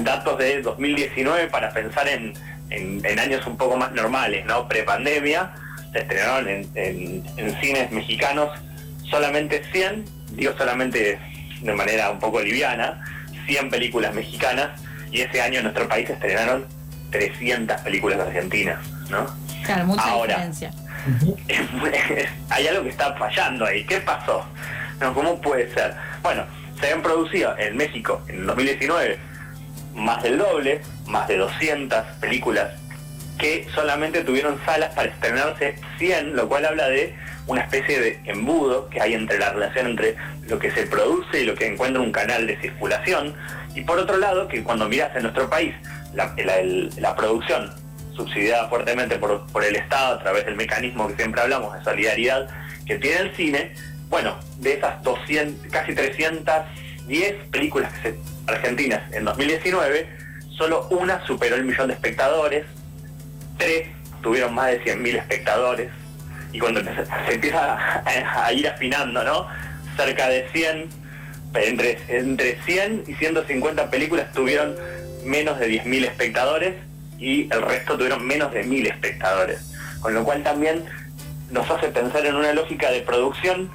Datos 0.00 0.36
de 0.38 0.60
2019 0.60 1.46
para 1.46 1.72
pensar 1.72 2.06
en, 2.08 2.34
en, 2.70 3.18
años 3.18 3.46
un 3.46 3.56
poco 3.56 3.76
más 3.76 3.92
normales, 3.92 4.44
¿no? 4.44 4.68
Pre-pandemia, 4.68 5.50
se 5.92 6.00
estrenaron 6.00 6.48
en, 6.48 6.70
en, 6.74 7.60
cines 7.60 7.90
mexicanos 7.90 8.50
solamente 9.10 9.62
100, 9.72 10.04
digo 10.32 10.52
solamente 10.58 11.18
de 11.62 11.72
manera 11.72 12.10
un 12.10 12.18
poco 12.18 12.40
liviana, 12.40 13.02
100 13.46 13.70
películas 13.70 14.14
mexicanas 14.14 14.68
y 15.10 15.22
ese 15.22 15.40
año 15.40 15.58
en 15.58 15.64
nuestro 15.64 15.88
país 15.88 16.08
estrenaron 16.08 16.66
300 17.10 17.80
películas 17.80 18.20
argentinas, 18.20 18.78
¿no? 19.10 19.26
Claro, 19.64 19.86
mucha 19.86 20.02
Ahora, 20.02 20.34
diferencia. 20.34 20.70
hay 22.50 22.66
algo 22.68 22.82
que 22.82 22.90
está 22.90 23.14
fallando 23.14 23.64
ahí. 23.64 23.84
¿Qué 23.84 23.98
pasó? 24.00 24.44
No, 25.00 25.14
¿Cómo 25.14 25.40
puede 25.40 25.72
ser? 25.72 25.94
Bueno, 26.22 26.44
se 26.78 26.86
habían 26.86 27.02
producido 27.02 27.56
en 27.58 27.76
México 27.76 28.22
en 28.28 28.40
el 28.40 28.46
2019 28.46 29.18
más 29.94 30.22
del 30.22 30.38
doble, 30.38 30.80
más 31.06 31.26
de 31.28 31.36
200 31.38 32.04
películas 32.20 32.70
que 33.38 33.66
solamente 33.74 34.24
tuvieron 34.24 34.58
salas 34.64 34.92
para 34.94 35.08
estrenarse 35.08 35.76
100, 35.98 36.34
lo 36.34 36.48
cual 36.48 36.66
habla 36.66 36.88
de 36.88 37.14
una 37.46 37.62
especie 37.62 38.00
de 38.00 38.20
embudo 38.24 38.88
que 38.90 39.00
hay 39.00 39.14
entre 39.14 39.38
la 39.38 39.50
relación 39.50 39.86
entre 39.86 40.16
lo 40.48 40.58
que 40.58 40.70
se 40.72 40.86
produce 40.86 41.42
y 41.42 41.44
lo 41.44 41.54
que 41.54 41.66
encuentra 41.66 42.02
un 42.02 42.12
canal 42.12 42.46
de 42.46 42.60
circulación. 42.60 43.34
Y 43.78 43.82
por 43.82 43.96
otro 43.96 44.16
lado, 44.16 44.48
que 44.48 44.64
cuando 44.64 44.88
miras 44.88 45.14
en 45.14 45.22
nuestro 45.22 45.48
país 45.48 45.72
la, 46.12 47.14
producción 47.14 47.70
subsidiada 48.16 48.68
fuertemente 48.68 49.18
por, 49.18 49.64
el 49.64 49.76
Estado 49.76 50.16
a 50.16 50.18
través 50.18 50.46
del 50.46 50.56
mecanismo 50.56 51.06
que 51.06 51.14
siempre 51.14 51.40
hablamos 51.40 51.72
de 51.78 51.84
solidaridad 51.84 52.48
que 52.84 52.98
tiene 52.98 53.20
el 53.20 53.36
cine, 53.36 53.72
bueno, 54.08 54.36
de 54.56 54.72
esas 54.74 55.00
200, 55.04 55.70
casi 55.70 55.94
310 55.94 57.34
películas 57.52 57.92
argentinas 58.48 59.00
en 59.12 59.24
2019, 59.24 60.08
solo 60.56 60.88
una 60.90 61.24
superó 61.24 61.54
el 61.54 61.64
millón 61.64 61.86
de 61.86 61.94
espectadores, 61.94 62.64
tres 63.58 63.86
tuvieron 64.22 64.54
más 64.54 64.72
de 64.72 64.82
100.000 64.82 65.18
espectadores, 65.18 65.90
y 66.52 66.58
cuando 66.58 66.82
se 66.82 67.32
empieza 67.32 68.02
a, 68.04 68.52
ir 68.52 68.66
afinando, 68.66 69.22
¿no? 69.22 69.46
Cerca 69.96 70.28
de 70.28 70.48
100, 70.50 70.88
entre, 71.54 71.98
entre 72.08 72.58
100 72.64 73.04
y 73.06 73.14
150 73.14 73.90
películas 73.90 74.32
tuvieron 74.32 74.74
menos 75.24 75.58
de 75.58 75.68
10.000 75.68 76.04
espectadores 76.04 76.74
y 77.18 77.52
el 77.52 77.62
resto 77.62 77.96
tuvieron 77.96 78.26
menos 78.26 78.52
de 78.52 78.64
1.000 78.64 78.88
espectadores. 78.88 79.72
Con 80.00 80.14
lo 80.14 80.24
cual 80.24 80.42
también 80.42 80.84
nos 81.50 81.68
hace 81.70 81.88
pensar 81.88 82.24
en 82.26 82.36
una 82.36 82.52
lógica 82.52 82.90
de 82.90 83.00
producción 83.00 83.70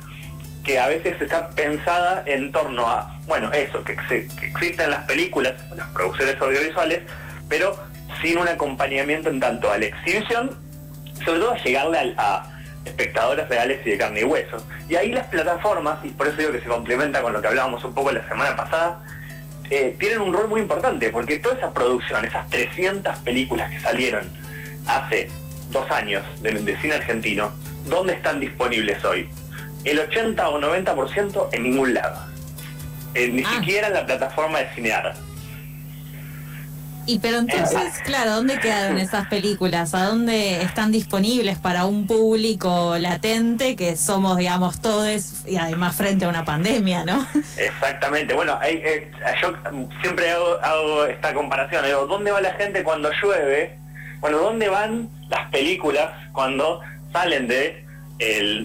que 0.63 0.79
a 0.79 0.87
veces 0.87 1.21
está 1.21 1.49
pensada 1.49 2.23
en 2.25 2.51
torno 2.51 2.87
a, 2.87 3.19
bueno, 3.27 3.51
eso, 3.51 3.83
que, 3.83 3.93
existen 4.41 4.89
las 4.89 5.03
películas, 5.05 5.53
las 5.75 5.87
producciones 5.89 6.39
audiovisuales, 6.39 7.01
pero 7.49 7.77
sin 8.21 8.37
un 8.37 8.47
acompañamiento 8.47 9.29
en 9.29 9.39
tanto 9.39 9.69
a 9.69 9.77
la 9.77 9.85
exhibición, 9.85 10.57
sobre 11.25 11.39
todo 11.39 11.51
a 11.51 11.57
llegarle 11.57 12.13
a, 12.17 12.49
espectadores 12.85 13.47
reales 13.49 13.85
y 13.85 13.91
de 13.91 13.97
carne 13.97 14.21
y 14.21 14.23
hueso. 14.23 14.65
Y 14.89 14.95
ahí 14.95 15.11
las 15.11 15.27
plataformas, 15.27 15.99
y 16.03 16.09
por 16.09 16.27
eso 16.27 16.37
digo 16.37 16.51
que 16.51 16.61
se 16.61 16.67
complementa 16.67 17.21
con 17.21 17.33
lo 17.33 17.41
que 17.41 17.47
hablábamos 17.47 17.83
un 17.83 17.93
poco 17.93 18.11
la 18.11 18.27
semana 18.27 18.55
pasada, 18.55 19.03
eh, 19.69 19.95
tienen 19.99 20.21
un 20.21 20.33
rol 20.33 20.47
muy 20.47 20.61
importante, 20.61 21.09
porque 21.09 21.39
toda 21.39 21.55
esa 21.55 21.73
producción, 21.73 22.25
esas 22.25 22.49
300 22.49 23.17
películas 23.19 23.71
que 23.71 23.79
salieron 23.79 24.29
hace 24.87 25.29
dos 25.71 25.89
años 25.91 26.23
de 26.41 26.77
cine 26.77 26.95
argentino, 26.95 27.51
¿dónde 27.85 28.13
están 28.13 28.39
disponibles 28.39 29.03
hoy? 29.03 29.29
El 29.83 29.99
80 29.99 30.49
o 30.49 30.59
90% 30.59 31.49
en 31.51 31.63
ningún 31.63 31.93
lado. 31.93 32.33
Eh, 33.15 33.29
ni 33.29 33.43
ah. 33.43 33.49
siquiera 33.55 33.87
en 33.87 33.93
la 33.93 34.05
plataforma 34.05 34.59
de 34.59 34.69
Cinear. 34.73 35.13
Y 37.05 37.19
pero 37.19 37.39
entonces, 37.39 37.99
claro, 38.05 38.31
¿dónde 38.31 38.59
quedaron 38.59 38.97
esas 38.97 39.27
películas? 39.27 39.93
¿A 39.93 40.05
dónde 40.05 40.61
están 40.61 40.91
disponibles 40.91 41.57
para 41.57 41.85
un 41.85 42.07
público 42.07 42.97
latente 42.97 43.75
que 43.75 43.95
somos, 43.95 44.37
digamos, 44.37 44.81
todos 44.81 45.45
y 45.45 45.57
además 45.57 45.95
frente 45.95 46.25
a 46.25 46.29
una 46.29 46.45
pandemia, 46.45 47.05
¿no? 47.05 47.27
Exactamente. 47.57 48.33
Bueno, 48.33 48.57
eh, 48.63 49.11
yo 49.41 49.53
siempre 50.01 50.31
hago, 50.31 51.05
esta 51.05 51.33
comparación. 51.33 51.85
Digo, 51.85 52.07
¿dónde 52.07 52.31
va 52.31 52.41
la 52.41 52.53
gente 52.53 52.83
cuando 52.83 53.11
llueve? 53.21 53.77
Bueno, 54.19 54.37
¿dónde 54.37 54.69
van 54.69 55.09
las 55.29 55.49
películas 55.49 56.09
cuando 56.31 56.81
salen 57.11 57.47
de 57.47 57.83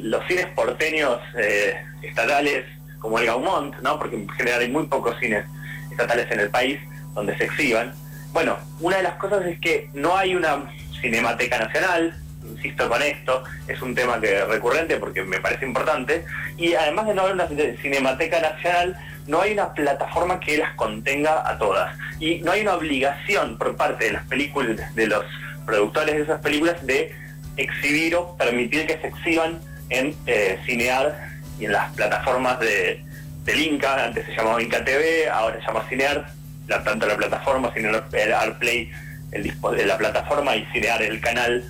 los 0.03 0.25
cines 0.27 0.47
porteños 0.55 1.19
eh, 1.37 1.75
estatales 2.03 2.65
como 3.01 3.19
el 3.19 3.27
Gaumont, 3.27 3.77
¿no? 3.81 3.99
porque 3.99 4.17
en 4.17 4.29
general 4.31 4.61
hay 4.61 4.69
muy 4.69 4.87
pocos 4.87 5.19
cines 5.19 5.45
estatales 5.91 6.31
en 6.31 6.41
el 6.41 6.51
país 6.51 6.79
donde 7.15 7.37
se 7.37 7.45
exhiban. 7.45 7.93
Bueno, 8.33 8.59
una 8.81 8.99
de 8.99 9.03
las 9.03 9.15
cosas 9.15 9.45
es 9.47 9.59
que 9.61 9.91
no 9.95 10.17
hay 10.17 10.35
una 10.35 10.71
cinemateca 11.01 11.59
nacional, 11.59 12.15
insisto 12.49 12.89
con 12.89 13.03
esto, 13.03 13.45
es 13.67 13.81
un 13.83 13.95
tema 13.95 14.21
que 14.21 14.45
recurrente 14.45 14.97
porque 14.97 15.23
me 15.23 15.41
parece 15.41 15.65
importante, 15.65 16.25
y 16.57 16.75
además 16.75 17.07
de 17.07 17.15
no 17.15 17.23
haber 17.23 17.35
una 17.35 17.49
cinemateca 17.81 18.41
nacional, 18.41 18.97
no 19.27 19.43
hay 19.43 19.53
una 19.53 19.73
plataforma 19.75 20.41
que 20.41 20.57
las 20.57 20.75
contenga 20.75 21.49
a 21.49 21.59
todas. 21.59 21.97
Y 22.19 22.41
no 22.41 22.53
hay 22.53 22.63
una 22.63 22.75
obligación 22.75 23.59
por 23.59 23.77
parte 23.77 24.07
de 24.07 24.13
las 24.13 24.25
películas, 24.27 24.95
de 24.95 25.07
los 25.07 25.25
productores 25.67 26.17
de 26.17 26.23
esas 26.23 26.41
películas, 26.41 26.85
de 26.87 27.15
exhibir 27.57 28.17
o 28.17 28.37
permitir 28.37 28.87
que 28.87 28.99
se 28.99 29.09
exhiban 29.09 29.61
en 29.91 30.15
eh, 30.27 30.59
Cinear 30.65 31.29
y 31.59 31.67
en 31.67 31.73
las 31.73 31.93
plataformas 31.93 32.59
de, 32.61 33.05
del 33.45 33.61
Inca, 33.61 34.05
antes 34.05 34.25
se 34.27 34.33
llamaba 34.35 34.63
Inca 34.63 34.85
TV, 34.85 35.29
ahora 35.29 35.61
se 35.61 35.67
llama 35.67 35.85
Cinear, 35.89 36.38
tanto 36.69 37.07
la 37.07 37.17
plataforma, 37.17 37.73
Cinear 37.73 38.05
Artplay, 38.35 38.91
el, 39.33 39.53
la 39.87 39.99
plataforma 39.99 40.57
y 40.57 40.65
Cinear 40.73 41.03
el 41.03 41.21
canal 41.21 41.65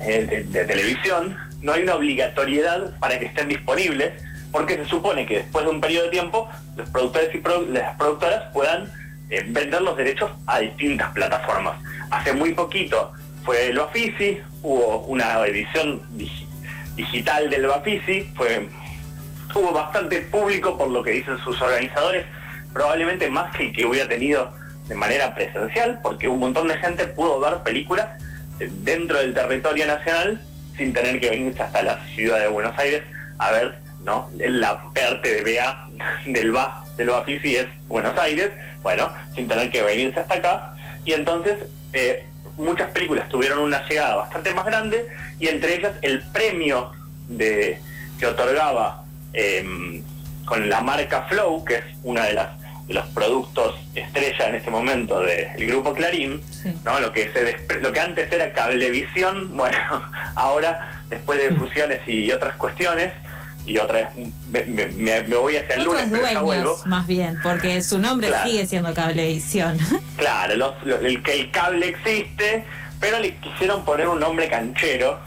eh, 0.00 0.46
de, 0.48 0.64
televisión, 0.64 1.36
no 1.62 1.72
hay 1.72 1.82
una 1.82 1.94
obligatoriedad 1.94 2.98
para 2.98 3.18
que 3.18 3.26
estén 3.26 3.48
disponibles, 3.48 4.12
porque 4.50 4.76
se 4.76 4.84
supone 4.86 5.26
que 5.26 5.38
después 5.38 5.64
de 5.64 5.70
un 5.70 5.80
periodo 5.80 6.04
de 6.04 6.10
tiempo 6.10 6.48
los 6.76 6.88
productores 6.90 7.30
y 7.34 7.72
las 7.72 7.96
productoras 7.96 8.44
puedan 8.52 8.90
eh, 9.28 9.44
vender 9.46 9.82
los 9.82 9.96
derechos 9.96 10.30
a 10.46 10.58
distintas 10.60 11.12
plataformas. 11.12 11.76
Hace 12.10 12.32
muy 12.32 12.52
poquito 12.54 13.12
fue 13.44 13.68
el 13.68 13.78
Bafisi, 13.78 14.40
hubo 14.62 14.98
una 15.06 15.44
edición 15.46 16.02
digital 16.96 17.48
del 17.48 17.66
Bafisi, 17.66 18.22
fue, 18.34 18.68
tuvo 19.52 19.72
bastante 19.72 20.20
público 20.22 20.76
por 20.76 20.88
lo 20.88 21.02
que 21.02 21.12
dicen 21.12 21.38
sus 21.38 21.60
organizadores, 21.60 22.26
probablemente 22.72 23.28
más 23.30 23.54
que 23.56 23.68
el 23.68 23.72
que 23.72 23.86
hubiera 23.86 24.08
tenido 24.08 24.52
de 24.88 24.94
manera 24.94 25.34
presencial, 25.34 26.00
porque 26.02 26.28
un 26.28 26.40
montón 26.40 26.68
de 26.68 26.76
gente 26.78 27.06
pudo 27.06 27.40
ver 27.40 27.62
películas 27.62 28.06
dentro 28.58 29.18
del 29.18 29.32
territorio 29.32 29.86
nacional 29.86 30.40
sin 30.76 30.92
tener 30.92 31.20
que 31.20 31.30
venirse 31.30 31.62
hasta 31.62 31.82
la 31.82 32.04
ciudad 32.14 32.40
de 32.40 32.48
Buenos 32.48 32.76
Aires 32.78 33.02
a 33.38 33.50
ver, 33.52 33.78
¿no? 34.04 34.30
La 34.36 34.82
parte 34.92 35.42
de 35.42 35.54
BA 35.54 35.88
del 36.26 36.52
BA 36.52 36.84
del 36.96 37.10
Bafisi 37.10 37.56
es 37.56 37.66
Buenos 37.88 38.18
Aires, 38.18 38.50
bueno, 38.82 39.10
sin 39.34 39.48
tener 39.48 39.70
que 39.70 39.82
venirse 39.82 40.20
hasta 40.20 40.34
acá, 40.34 40.74
y 41.04 41.12
entonces 41.12 41.56
eh, 41.92 42.26
muchas 42.56 42.90
películas 42.90 43.28
tuvieron 43.28 43.58
una 43.60 43.86
llegada 43.88 44.16
bastante 44.16 44.52
más 44.54 44.66
grande 44.66 45.06
y 45.38 45.48
entre 45.48 45.76
ellas 45.76 45.92
el 46.02 46.22
premio 46.30 46.92
de, 47.28 47.80
que 48.18 48.26
otorgaba 48.26 49.04
em, 49.32 50.02
con 50.44 50.68
la 50.68 50.80
marca 50.80 51.22
Flow, 51.22 51.64
que 51.64 51.76
es 51.76 51.84
una 52.02 52.24
de 52.24 52.34
las 52.34 52.59
de 52.90 52.94
los 52.94 53.06
productos 53.06 53.76
estrella 53.94 54.48
en 54.48 54.56
este 54.56 54.70
momento 54.70 55.20
del 55.20 55.66
grupo 55.66 55.94
Clarín, 55.94 56.42
¿no? 56.84 56.98
lo 56.98 57.12
que 57.12 57.30
se 57.32 57.80
lo 57.80 57.92
que 57.92 58.00
antes 58.00 58.32
era 58.32 58.52
cablevisión, 58.52 59.56
bueno, 59.56 59.78
ahora 60.34 61.02
después 61.08 61.38
de 61.38 61.54
fusiones 61.54 62.00
y 62.08 62.30
otras 62.32 62.56
cuestiones, 62.56 63.12
y 63.64 63.78
otra 63.78 64.10
vez 64.48 64.96
me, 64.96 65.20
voy 65.36 65.56
hacia 65.56 65.76
el 65.76 65.84
lunes, 65.84 66.08
pero 66.10 66.76
Más 66.86 67.06
bien, 67.06 67.38
porque 67.42 67.80
su 67.82 67.98
nombre 67.98 68.28
sigue 68.44 68.66
siendo 68.66 68.92
Cablevisión. 68.92 69.78
Claro, 70.16 70.74
el 71.00 71.22
que 71.22 71.32
el 71.32 71.50
cable 71.50 71.88
existe, 71.88 72.64
pero 72.98 73.20
le 73.20 73.36
quisieron 73.36 73.84
poner 73.86 74.06
un 74.08 74.20
nombre 74.20 74.48
canchero, 74.50 75.18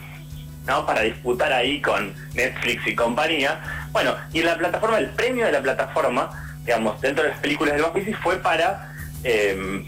¿no? 0.68 0.86
Para 0.86 1.02
disputar 1.02 1.52
ahí 1.52 1.82
con 1.82 2.14
Netflix 2.36 2.86
y 2.86 2.96
compañía. 2.96 3.88
Bueno, 3.92 4.14
y 4.34 4.42
en 4.42 4.46
la 4.46 4.58
plataforma, 4.58 5.00
el 5.00 5.10
premio 5.10 5.48
de 5.48 5.52
la 5.52 5.62
plataforma, 5.62 6.43
digamos, 6.66 7.00
dentro 7.02 7.24
de 7.24 7.32
las 7.32 7.40
películas 7.40 7.76
de 7.76 7.82
Bafisi 7.82 8.14
fue 8.14 8.38
para 8.38 8.94
em, 9.24 9.86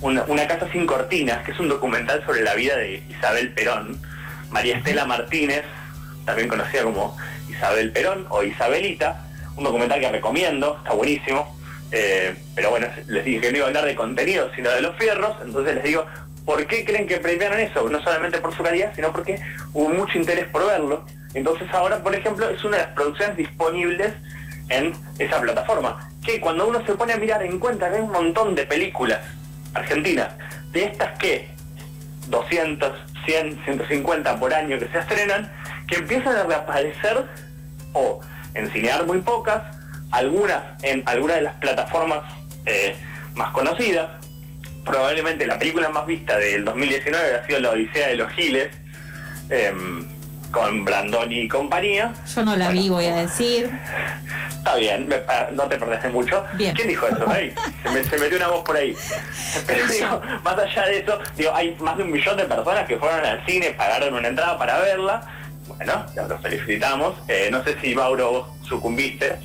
una, 0.00 0.24
una 0.24 0.46
casa 0.46 0.68
sin 0.72 0.86
cortinas, 0.86 1.44
que 1.44 1.52
es 1.52 1.60
un 1.60 1.68
documental 1.68 2.24
sobre 2.24 2.42
la 2.42 2.54
vida 2.54 2.76
de 2.76 3.02
Isabel 3.08 3.52
Perón. 3.52 4.00
María 4.50 4.76
Estela 4.76 5.04
Martínez, 5.04 5.64
también 6.24 6.48
conocida 6.48 6.82
como 6.82 7.16
Isabel 7.48 7.92
Perón 7.92 8.26
o 8.30 8.42
Isabelita, 8.42 9.24
un 9.56 9.64
documental 9.64 10.00
que 10.00 10.10
recomiendo, 10.10 10.76
está 10.78 10.92
buenísimo. 10.92 11.56
Eh, 11.92 12.34
pero 12.54 12.70
bueno, 12.70 12.88
les 13.06 13.24
dije 13.24 13.40
que 13.40 13.52
no 13.52 13.58
iba 13.58 13.66
a 13.66 13.68
hablar 13.68 13.84
de 13.84 13.94
contenido, 13.94 14.50
sino 14.54 14.70
de 14.70 14.80
los 14.80 14.96
fierros, 14.96 15.36
entonces 15.44 15.76
les 15.76 15.84
digo, 15.84 16.04
¿por 16.44 16.66
qué 16.66 16.84
creen 16.84 17.06
que 17.06 17.18
premiaron 17.18 17.60
eso? 17.60 17.88
No 17.88 18.02
solamente 18.02 18.38
por 18.38 18.54
su 18.54 18.62
calidad, 18.62 18.92
sino 18.94 19.12
porque 19.12 19.40
hubo 19.72 19.90
mucho 19.90 20.18
interés 20.18 20.46
por 20.46 20.66
verlo. 20.66 21.04
Entonces 21.34 21.68
ahora, 21.72 22.02
por 22.02 22.14
ejemplo, 22.14 22.48
es 22.48 22.64
una 22.64 22.78
de 22.78 22.82
las 22.84 22.92
producciones 22.92 23.36
disponibles 23.36 24.12
en 24.68 24.92
esa 25.18 25.40
plataforma. 25.40 26.10
Que 26.24 26.40
cuando 26.40 26.66
uno 26.66 26.84
se 26.84 26.94
pone 26.94 27.12
a 27.12 27.16
mirar 27.16 27.42
encuentra 27.42 27.88
que 27.90 27.96
hay 27.96 28.02
un 28.02 28.12
montón 28.12 28.54
de 28.54 28.66
películas 28.66 29.20
argentinas, 29.74 30.28
de 30.72 30.84
estas 30.84 31.18
que 31.18 31.48
200, 32.28 32.92
100, 33.24 33.64
150 33.64 34.38
por 34.38 34.52
año 34.52 34.78
que 34.78 34.88
se 34.88 34.98
estrenan, 34.98 35.50
que 35.86 35.96
empiezan 35.96 36.36
a 36.36 36.44
reaparecer 36.44 37.24
o 37.92 38.20
en 38.54 38.70
cinear 38.70 39.06
muy 39.06 39.20
pocas, 39.20 39.62
algunas 40.10 40.62
en 40.82 41.02
algunas 41.06 41.36
de 41.36 41.42
las 41.42 41.54
plataformas 41.54 42.22
eh, 42.64 42.96
más 43.34 43.50
conocidas. 43.52 44.08
Probablemente 44.84 45.46
la 45.46 45.58
película 45.58 45.88
más 45.88 46.06
vista 46.06 46.38
del 46.38 46.64
2019 46.64 47.34
ha 47.34 47.46
sido 47.46 47.60
La 47.60 47.70
Odisea 47.70 48.08
de 48.08 48.16
los 48.16 48.30
Giles, 48.32 48.68
em, 49.50 50.06
con 50.50 50.84
Brandoni 50.84 51.40
y 51.40 51.48
compañía. 51.48 52.14
Yo 52.34 52.44
no 52.44 52.56
la 52.56 52.70
vi, 52.70 52.88
voy 52.88 53.06
a 53.06 53.16
decir. 53.16 53.70
Está 54.66 54.78
bien, 54.78 55.08
no 55.52 55.62
te 55.68 55.76
perdés 55.76 56.12
mucho. 56.12 56.44
¿Quién 56.56 56.88
dijo 56.88 57.06
eso? 57.06 57.24
se, 58.10 58.18
metió 58.18 58.36
una 58.36 58.48
voz 58.48 58.64
por 58.64 58.76
ahí. 58.76 58.96
Pero 59.66 59.86
digo, 59.86 60.20
más 60.42 60.58
allá 60.58 60.86
de 60.86 60.98
eso, 60.98 61.18
digo, 61.36 61.54
hay 61.54 61.76
más 61.78 61.96
de 61.96 62.02
un 62.02 62.10
millón 62.10 62.36
de 62.36 62.44
personas 62.46 62.84
que 62.88 62.98
fueron 62.98 63.24
al 63.24 63.46
cine, 63.46 63.70
pagaron 63.70 64.14
una 64.14 64.26
entrada 64.26 64.58
para 64.58 64.80
verla 64.80 65.22
bueno, 65.68 66.06
ya 66.14 66.26
los 66.26 66.40
felicitamos. 66.40 67.14
Eh, 67.28 67.48
no 67.50 67.62
sé 67.62 67.76
si 67.80 67.94
Mauro 67.94 68.48
sucumbiste. 68.62 69.36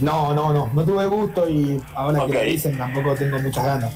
No, 0.00 0.32
no, 0.32 0.52
no, 0.52 0.70
no 0.72 0.84
tuve 0.84 1.06
gusto 1.06 1.48
y 1.48 1.80
ahora 1.94 2.26
que 2.26 2.32
lo 2.34 2.40
dicen 2.42 2.76
tampoco 2.76 3.14
tengo 3.14 3.38
muchas 3.38 3.64
ganas. 3.64 3.92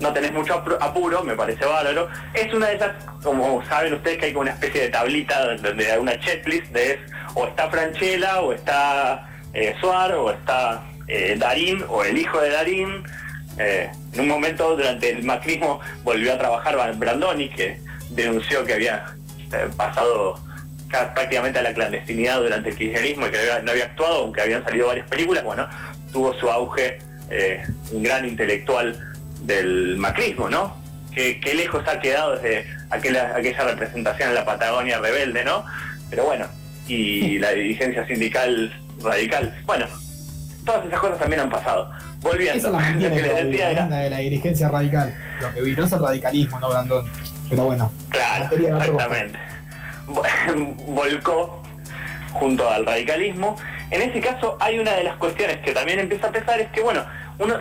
No 0.00 0.12
tenés 0.12 0.32
mucho 0.32 0.64
apuro, 0.80 1.22
me 1.22 1.36
parece 1.36 1.64
bárbaro. 1.64 2.08
Es 2.34 2.52
una 2.52 2.68
de 2.68 2.74
esas, 2.74 2.90
como 3.22 3.64
saben 3.66 3.94
ustedes, 3.94 4.18
que 4.18 4.26
hay 4.26 4.32
como 4.32 4.42
una 4.42 4.52
especie 4.52 4.82
de 4.82 4.88
tablita 4.88 5.54
donde 5.56 5.92
hay 5.92 5.98
una 5.98 6.18
checklist 6.18 6.72
de 6.72 6.98
o 7.34 7.46
está 7.46 7.68
Franchella, 7.70 8.40
o 8.40 8.52
está 8.52 9.28
eh, 9.54 9.74
Suar, 9.80 10.14
o 10.14 10.30
está 10.30 10.84
eh, 11.08 11.36
Darín, 11.38 11.84
o 11.88 12.04
el 12.04 12.18
hijo 12.18 12.40
de 12.40 12.50
Darín. 12.50 13.02
Eh, 13.58 13.90
en 14.14 14.20
un 14.20 14.28
momento 14.28 14.76
durante 14.76 15.10
el 15.10 15.24
macrismo 15.24 15.80
volvió 16.04 16.32
a 16.32 16.38
trabajar 16.38 16.96
Brandoni, 16.96 17.48
que 17.50 17.80
denunció 18.10 18.64
que 18.64 18.74
había 18.74 19.14
pasado 19.76 20.40
prácticamente 21.14 21.58
a 21.58 21.62
la 21.62 21.72
clandestinidad 21.72 22.40
durante 22.40 22.70
el 22.70 22.76
kirchnerismo 22.76 23.26
y 23.26 23.30
que 23.30 23.38
no 23.62 23.70
había 23.70 23.84
actuado, 23.84 24.22
aunque 24.24 24.42
habían 24.42 24.64
salido 24.64 24.88
varias 24.88 25.08
películas, 25.08 25.44
bueno, 25.44 25.68
tuvo 26.12 26.34
su 26.34 26.50
auge 26.50 26.98
eh, 27.30 27.62
un 27.92 28.02
gran 28.02 28.28
intelectual 28.28 28.94
del 29.40 29.96
macrismo, 29.96 30.48
¿no? 30.48 30.76
Que, 31.14 31.40
lejos 31.54 31.86
ha 31.88 32.00
quedado 32.00 32.36
desde 32.36 32.66
aquella, 32.90 33.34
aquella 33.36 33.64
representación 33.64 34.30
en 34.30 34.34
la 34.34 34.44
Patagonia 34.44 34.98
rebelde, 34.98 35.44
¿no? 35.44 35.64
Pero 36.10 36.24
bueno, 36.24 36.46
y 36.86 37.38
la 37.38 37.52
dirigencia 37.52 38.06
sindical 38.06 38.72
radical. 39.00 39.62
Bueno, 39.66 39.86
todas 40.64 40.86
esas 40.86 41.00
cosas 41.00 41.18
también 41.18 41.42
han 41.42 41.50
pasado. 41.50 41.90
Volviendo, 42.20 42.70
lo 42.70 42.78
que 42.78 43.22
les 43.22 43.44
decía 43.44 43.70
era... 43.70 43.86
de 43.86 44.10
la 44.10 44.18
dirigencia 44.18 44.68
radical. 44.68 45.14
Lo 45.40 45.52
que 45.52 45.60
vino 45.62 45.84
es 45.84 45.92
el 45.92 46.00
radicalismo, 46.00 46.60
no 46.60 46.68
Brandon. 46.68 47.10
Pero 47.48 47.64
bueno. 47.64 47.92
Claro, 48.08 48.56
exactamente. 48.56 49.38
Volcó 50.86 51.62
junto 52.32 52.68
al 52.68 52.86
radicalismo. 52.86 53.56
En 53.90 54.02
ese 54.02 54.20
caso 54.20 54.56
hay 54.60 54.78
una 54.78 54.92
de 54.92 55.04
las 55.04 55.16
cuestiones 55.16 55.58
que 55.58 55.72
también 55.72 55.98
empieza 55.98 56.28
a 56.28 56.32
pesar, 56.32 56.60
es 56.60 56.70
que 56.70 56.80
bueno, 56.80 57.04
uno 57.38 57.58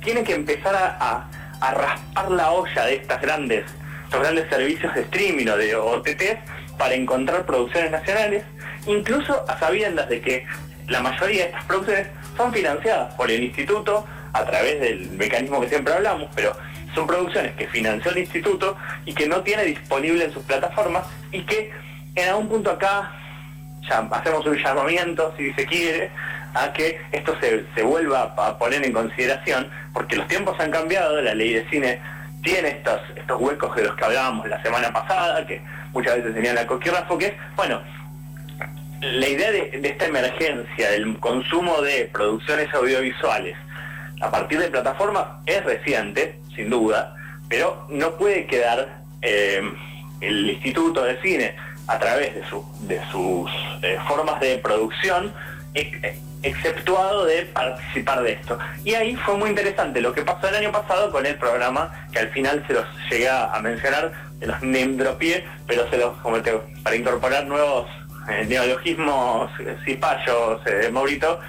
tiene 0.00 0.24
que 0.24 0.34
empezar 0.34 0.74
a, 0.74 1.28
a, 1.60 1.74
raspar 1.74 2.30
la 2.30 2.50
olla 2.50 2.84
de 2.84 2.96
estas 2.96 3.20
grandes, 3.20 3.64
estos 4.04 4.20
grandes 4.20 4.48
servicios 4.48 4.92
de 4.94 5.02
streaming 5.02 5.46
o 5.46 5.56
de 5.56 5.74
OTTs 5.76 6.38
para 6.76 6.94
encontrar 6.94 7.46
producciones 7.46 7.90
nacionales, 7.90 8.44
incluso 8.86 9.44
a 9.48 9.58
sabiendas 9.58 10.08
de 10.08 10.20
que 10.20 10.46
la 10.88 11.00
mayoría 11.00 11.44
de 11.44 11.48
estas 11.50 11.64
producciones 11.64 12.08
son 12.36 12.52
financiadas 12.52 13.14
por 13.14 13.30
el 13.30 13.42
instituto 13.42 14.06
a 14.32 14.44
través 14.44 14.80
del 14.80 15.10
mecanismo 15.10 15.60
que 15.60 15.68
siempre 15.68 15.94
hablamos, 15.94 16.28
pero 16.34 16.52
son 16.94 17.06
producciones 17.06 17.52
que 17.56 17.66
financió 17.68 18.10
el 18.12 18.18
instituto 18.18 18.76
y 19.04 19.12
que 19.12 19.26
no 19.26 19.42
tiene 19.42 19.64
disponible 19.64 20.24
en 20.24 20.32
sus 20.32 20.42
plataformas 20.44 21.04
y 21.32 21.42
que 21.42 21.72
en 22.14 22.28
algún 22.28 22.48
punto 22.48 22.70
acá 22.70 23.12
hacemos 24.10 24.46
un 24.46 24.56
llamamiento, 24.56 25.32
si 25.36 25.52
se 25.52 25.66
quiere, 25.66 26.10
a 26.54 26.72
que 26.72 27.00
esto 27.12 27.36
se, 27.40 27.64
se 27.74 27.82
vuelva 27.82 28.34
a 28.36 28.58
poner 28.58 28.84
en 28.84 28.92
consideración, 28.92 29.68
porque 29.92 30.16
los 30.16 30.26
tiempos 30.26 30.58
han 30.58 30.70
cambiado, 30.70 31.20
la 31.20 31.34
ley 31.34 31.52
de 31.52 31.68
cine 31.68 32.00
tiene 32.42 32.68
estos, 32.68 33.00
estos 33.14 33.40
huecos 33.40 33.74
de 33.76 33.84
los 33.84 33.94
que 33.96 34.04
hablábamos 34.04 34.48
la 34.48 34.62
semana 34.62 34.92
pasada, 34.92 35.46
que 35.46 35.60
muchas 35.92 36.16
veces 36.16 36.34
tenían 36.34 36.54
la 36.54 36.66
coquirra, 36.66 37.06
porque 37.06 37.26
es, 37.26 37.34
bueno, 37.56 37.82
la 39.00 39.28
idea 39.28 39.52
de, 39.52 39.80
esta 39.82 40.06
emergencia 40.06 40.90
del 40.90 41.18
consumo 41.18 41.80
de 41.82 42.08
producciones 42.12 42.72
audiovisuales 42.74 43.56
a 44.20 44.30
partir 44.30 44.58
de 44.58 44.68
plataformas 44.68 45.24
es 45.44 45.62
reciente, 45.64 46.38
sin 46.54 46.70
duda, 46.70 47.14
pero 47.48 47.86
no 47.90 48.16
puede 48.16 48.46
quedar 48.46 49.02
eh, 49.22 49.62
el 50.20 50.50
Instituto 50.50 51.04
de 51.04 51.20
Cine 51.20 51.54
a 51.86 51.98
través 51.98 52.34
de, 52.34 52.44
su, 52.48 52.64
de 52.80 53.00
sus 53.10 53.50
eh, 53.82 53.98
formas 54.08 54.40
de 54.40 54.58
producción 54.58 55.32
exceptuado 56.42 57.26
de 57.26 57.42
participar 57.42 58.22
de 58.22 58.32
esto. 58.32 58.58
Y 58.84 58.94
ahí 58.94 59.14
fue 59.16 59.36
muy 59.36 59.50
interesante 59.50 60.00
lo 60.00 60.14
que 60.14 60.22
pasó 60.22 60.48
el 60.48 60.56
año 60.56 60.72
pasado 60.72 61.12
con 61.12 61.26
el 61.26 61.36
programa, 61.36 61.92
que 62.12 62.20
al 62.20 62.28
final 62.30 62.64
se 62.66 62.72
los 62.72 62.86
llegué 63.10 63.28
a 63.28 63.58
mencionar, 63.62 64.12
de 64.38 64.46
los 64.46 64.62
name 64.62 64.96
pero 65.66 65.88
se 65.90 65.98
los 65.98 66.16
como 66.18 66.38
para 66.82 66.96
incorporar 66.96 67.46
nuevos 67.46 67.88
neologismos 68.46 69.50
cipayos 69.84 70.60
eh, 70.66 70.70
de 70.70 70.90
Maurito, 70.90 71.40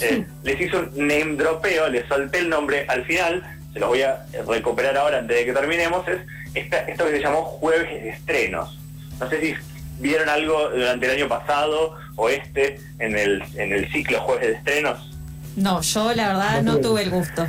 eh, 0.00 0.26
les 0.42 0.60
hizo 0.60 0.80
un 0.80 1.06
name 1.06 1.36
dropeo, 1.36 1.88
les 1.88 2.06
solté 2.06 2.38
el 2.38 2.48
nombre 2.48 2.84
al 2.88 3.04
final, 3.04 3.42
se 3.72 3.80
los 3.80 3.88
voy 3.88 4.02
a 4.02 4.24
recuperar 4.46 4.96
ahora 4.96 5.18
antes 5.18 5.36
de 5.36 5.44
que 5.44 5.52
terminemos, 5.52 6.06
es 6.08 6.18
esto 6.54 7.04
que 7.04 7.10
se 7.10 7.20
llamó 7.20 7.42
Jueves 7.42 8.02
de 8.02 8.10
Estrenos. 8.10 8.78
No 9.20 9.28
sé 9.28 9.40
si 9.40 9.54
vieron 9.98 10.28
algo 10.28 10.70
durante 10.70 11.06
el 11.06 11.12
año 11.12 11.28
pasado 11.28 11.96
o 12.16 12.28
este 12.28 12.80
en 12.98 13.16
el, 13.16 13.42
en 13.56 13.72
el 13.72 13.90
ciclo 13.90 14.20
Jueves 14.20 14.48
de 14.48 14.54
Estrenos. 14.54 15.10
No, 15.56 15.80
yo 15.80 16.14
la 16.14 16.28
verdad 16.28 16.62
no 16.62 16.78
tuve 16.78 17.02
el 17.02 17.10
gusto. 17.10 17.46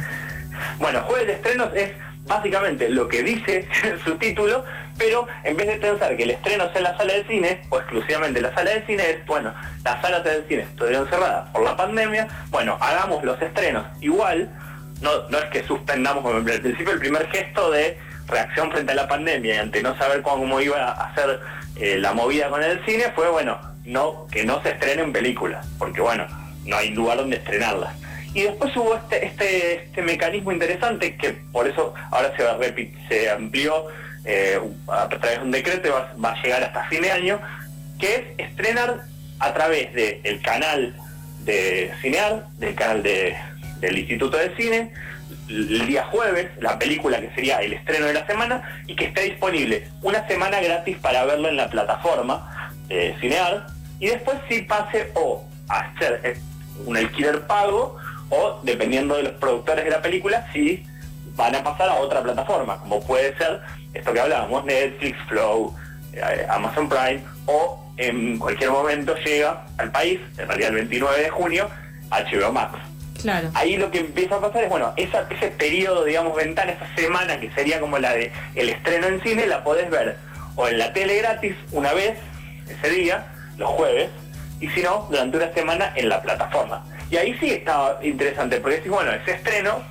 Bueno, 0.79 1.01
Jueves 1.03 1.27
de 1.27 1.33
Estrenos 1.33 1.69
es 1.75 1.91
básicamente 2.25 2.89
lo 2.89 3.07
que 3.07 3.23
dice 3.23 3.67
su 4.05 4.15
título, 4.15 4.63
pero 4.99 5.25
en 5.43 5.57
vez 5.57 5.65
de 5.65 5.77
pensar 5.77 6.15
que 6.15 6.23
el 6.23 6.31
estreno 6.31 6.65
sea 6.65 6.77
en 6.77 6.83
la 6.83 6.97
sala 6.97 7.13
de 7.13 7.23
cine, 7.25 7.61
o 7.69 7.77
exclusivamente 7.79 8.41
la 8.41 8.53
sala 8.53 8.71
de 8.71 8.85
cine, 8.85 9.09
es, 9.09 9.25
bueno, 9.25 9.53
las 9.83 10.01
salas 10.01 10.23
de 10.23 10.43
cine 10.47 10.63
estuvieron 10.63 11.09
cerradas 11.09 11.49
por 11.49 11.63
la 11.63 11.75
pandemia, 11.75 12.27
bueno, 12.49 12.77
hagamos 12.79 13.23
los 13.23 13.41
estrenos 13.41 13.85
igual, 14.01 14.51
no, 15.01 15.29
no 15.29 15.37
es 15.37 15.45
que 15.45 15.63
suspendamos, 15.63 16.21
como 16.21 16.35
al 16.35 16.43
principio 16.43 16.91
el 16.91 16.99
primer 16.99 17.27
gesto 17.29 17.71
de 17.71 17.97
reacción 18.27 18.69
frente 18.69 18.91
a 18.91 18.95
la 18.95 19.07
pandemia 19.07 19.55
y 19.55 19.57
ante 19.57 19.81
no 19.81 19.97
saber 19.97 20.21
cómo 20.21 20.59
iba 20.59 20.77
a 20.77 21.05
hacer 21.07 21.39
eh, 21.77 21.97
la 21.97 22.13
movida 22.13 22.49
con 22.49 22.61
el 22.61 22.83
cine, 22.85 23.05
fue, 23.15 23.29
bueno, 23.29 23.57
no 23.85 24.27
que 24.29 24.43
no 24.43 24.61
se 24.61 24.71
estrenen 24.71 25.13
películas, 25.13 25.65
porque 25.79 26.01
bueno, 26.01 26.27
no 26.65 26.75
hay 26.75 26.89
lugar 26.89 27.17
donde 27.17 27.37
estrenarlas. 27.37 27.95
Y 28.33 28.41
después 28.41 28.75
hubo 28.77 28.95
este, 28.95 29.25
este, 29.25 29.85
este 29.85 30.01
mecanismo 30.03 30.51
interesante 30.51 31.15
que 31.15 31.31
por 31.51 31.67
eso 31.67 31.95
ahora 32.11 32.31
se, 32.37 32.93
se 33.07 33.29
amplió 33.31 33.87
eh, 34.25 34.59
a 34.87 35.07
través 35.09 35.39
de 35.39 35.45
un 35.45 35.51
decreto 35.51 35.89
va, 36.23 36.31
a 36.31 36.41
llegar 36.41 36.63
hasta 36.63 36.85
fin 36.85 37.01
de 37.01 37.11
año, 37.11 37.39
que 37.99 38.15
es 38.37 38.49
estrenar 38.49 39.03
a 39.39 39.53
través 39.53 39.93
del 39.93 40.41
canal 40.41 40.95
de 41.45 41.91
Cinear, 42.01 42.47
del 42.57 42.75
canal 42.75 43.03
de, 43.03 43.35
del 43.79 43.97
Instituto 43.97 44.37
de 44.37 44.55
Cine, 44.55 44.91
el 45.47 45.87
día 45.87 46.03
jueves, 46.05 46.51
la 46.59 46.77
película 46.77 47.19
que 47.19 47.29
sería 47.33 47.57
el 47.61 47.73
estreno 47.73 48.05
de 48.05 48.13
la 48.13 48.25
semana, 48.27 48.81
y 48.87 48.95
que 48.95 49.05
esté 49.05 49.21
disponible 49.21 49.87
una 50.01 50.27
semana 50.27 50.59
gratis 50.61 50.97
para 50.97 51.25
verlo 51.25 51.49
en 51.49 51.57
la 51.57 51.69
plataforma 51.69 52.71
de 52.87 53.15
Cinear, 53.19 53.67
y 53.99 54.07
después 54.07 54.37
sí 54.47 54.61
pase 54.61 55.11
o 55.15 55.43
a 55.67 55.79
hacer 55.79 56.21
eh, 56.23 56.37
un 56.85 56.97
alquiler 56.97 57.41
pago, 57.47 57.97
o 58.29 58.59
dependiendo 58.63 59.15
de 59.15 59.23
los 59.23 59.33
productores 59.33 59.85
de 59.85 59.91
la 59.91 60.01
película, 60.01 60.45
si 60.53 60.85
van 61.35 61.55
a 61.55 61.63
pasar 61.63 61.89
a 61.89 61.95
otra 61.95 62.21
plataforma, 62.21 62.77
como 62.79 63.01
puede 63.01 63.35
ser 63.37 63.61
esto 63.93 64.13
que 64.13 64.19
hablábamos, 64.19 64.65
Netflix, 64.65 65.17
Flow, 65.27 65.75
eh, 66.13 66.45
Amazon 66.49 66.89
Prime, 66.89 67.21
o 67.45 67.83
en 67.97 68.37
cualquier 68.37 68.71
momento 68.71 69.15
llega 69.15 69.65
al 69.77 69.91
país, 69.91 70.19
en 70.37 70.47
realidad 70.47 70.69
el 70.69 70.75
29 70.75 71.21
de 71.21 71.29
junio, 71.29 71.69
HBO 72.09 72.51
Max. 72.51 72.77
Claro. 73.21 73.49
Ahí 73.53 73.75
lo 73.75 73.91
que 73.91 73.99
empieza 73.99 74.35
a 74.35 74.39
pasar 74.39 74.63
es, 74.63 74.69
bueno, 74.69 74.93
esa, 74.95 75.27
ese 75.29 75.49
periodo, 75.49 76.05
digamos, 76.05 76.35
ventana, 76.35 76.71
esa 76.71 76.87
semana 76.95 77.39
que 77.39 77.51
sería 77.51 77.81
como 77.81 77.99
la 77.99 78.13
de 78.13 78.31
el 78.55 78.69
estreno 78.69 79.07
en 79.07 79.21
cine, 79.21 79.45
la 79.45 79.63
podés 79.63 79.89
ver 79.89 80.17
o 80.55 80.67
en 80.67 80.77
la 80.77 80.93
tele 80.93 81.17
gratis 81.17 81.55
una 81.71 81.93
vez, 81.93 82.17
ese 82.69 82.89
día, 82.93 83.25
los 83.57 83.69
jueves, 83.69 84.09
y 84.61 84.69
si 84.69 84.81
no, 84.81 85.07
durante 85.09 85.37
una 85.37 85.53
semana 85.53 85.93
en 85.95 86.09
la 86.09 86.21
plataforma. 86.21 86.83
Y 87.11 87.17
ahí 87.17 87.35
sí 87.39 87.49
estaba 87.51 87.99
interesante, 88.01 88.59
porque 88.59 88.81
si 88.81 88.89
bueno, 88.89 89.11
ese 89.11 89.31
estreno 89.31 89.83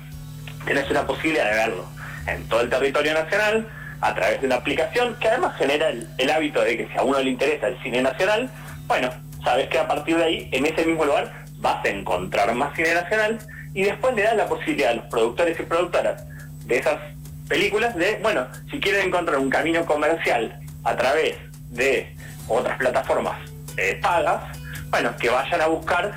tenés 0.65 0.89
una 0.89 1.05
posibilidad 1.05 1.45
de 1.49 1.55
verlo 1.55 1.85
en 2.27 2.47
todo 2.47 2.61
el 2.61 2.69
territorio 2.69 3.13
nacional 3.13 3.67
a 4.01 4.13
través 4.15 4.41
de 4.41 4.47
una 4.47 4.55
aplicación 4.55 5.15
que 5.19 5.27
además 5.27 5.55
genera 5.57 5.89
el, 5.89 6.29
hábito 6.29 6.61
de 6.61 6.77
que 6.77 6.87
si 6.87 6.97
a 6.97 7.03
uno 7.03 7.19
le 7.19 7.29
interesa 7.29 7.67
el 7.67 7.81
cine 7.81 8.01
nacional, 8.01 8.49
bueno, 8.87 9.09
sabes 9.43 9.67
que 9.69 9.77
a 9.77 9.87
partir 9.87 10.17
de 10.17 10.23
ahí, 10.23 10.49
en 10.51 10.65
ese 10.65 10.85
mismo 10.85 11.05
lugar, 11.05 11.45
vas 11.57 11.83
a 11.83 11.89
encontrar 11.89 12.53
más 12.55 12.75
cine 12.75 12.93
nacional 12.93 13.39
y 13.73 13.83
después 13.83 14.15
le 14.15 14.23
das 14.23 14.35
la 14.35 14.47
posibilidad 14.47 14.91
a 14.91 14.95
los 14.95 15.05
productores 15.05 15.59
y 15.59 15.63
productoras 15.63 16.23
de 16.65 16.77
esas 16.77 16.99
películas 17.47 17.95
de, 17.95 18.19
bueno, 18.21 18.47
si 18.71 18.79
quieren 18.79 19.07
encontrar 19.07 19.39
un 19.39 19.49
camino 19.49 19.85
comercial 19.85 20.59
a 20.83 20.95
través 20.95 21.35
de 21.69 22.15
otras 22.47 22.77
plataformas 22.77 23.37
eh, 23.77 23.99
pagas, 24.01 24.43
bueno, 24.89 25.15
que 25.17 25.29
vayan 25.29 25.61
a 25.61 25.67
buscar 25.67 26.11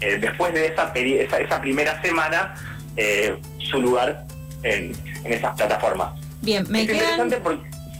eh, 0.00 0.18
después 0.18 0.52
de 0.54 0.66
esa, 0.66 0.92
esa, 0.94 1.38
esa 1.38 1.60
primera 1.60 2.00
semana 2.02 2.54
eh, 2.96 3.36
su 3.58 3.80
lugar 3.80 4.24
en, 4.62 4.92
esas 5.24 5.54
plataformas. 5.56 6.12
Bien, 6.42 6.66
me 6.68 6.86
quedan... 6.86 7.30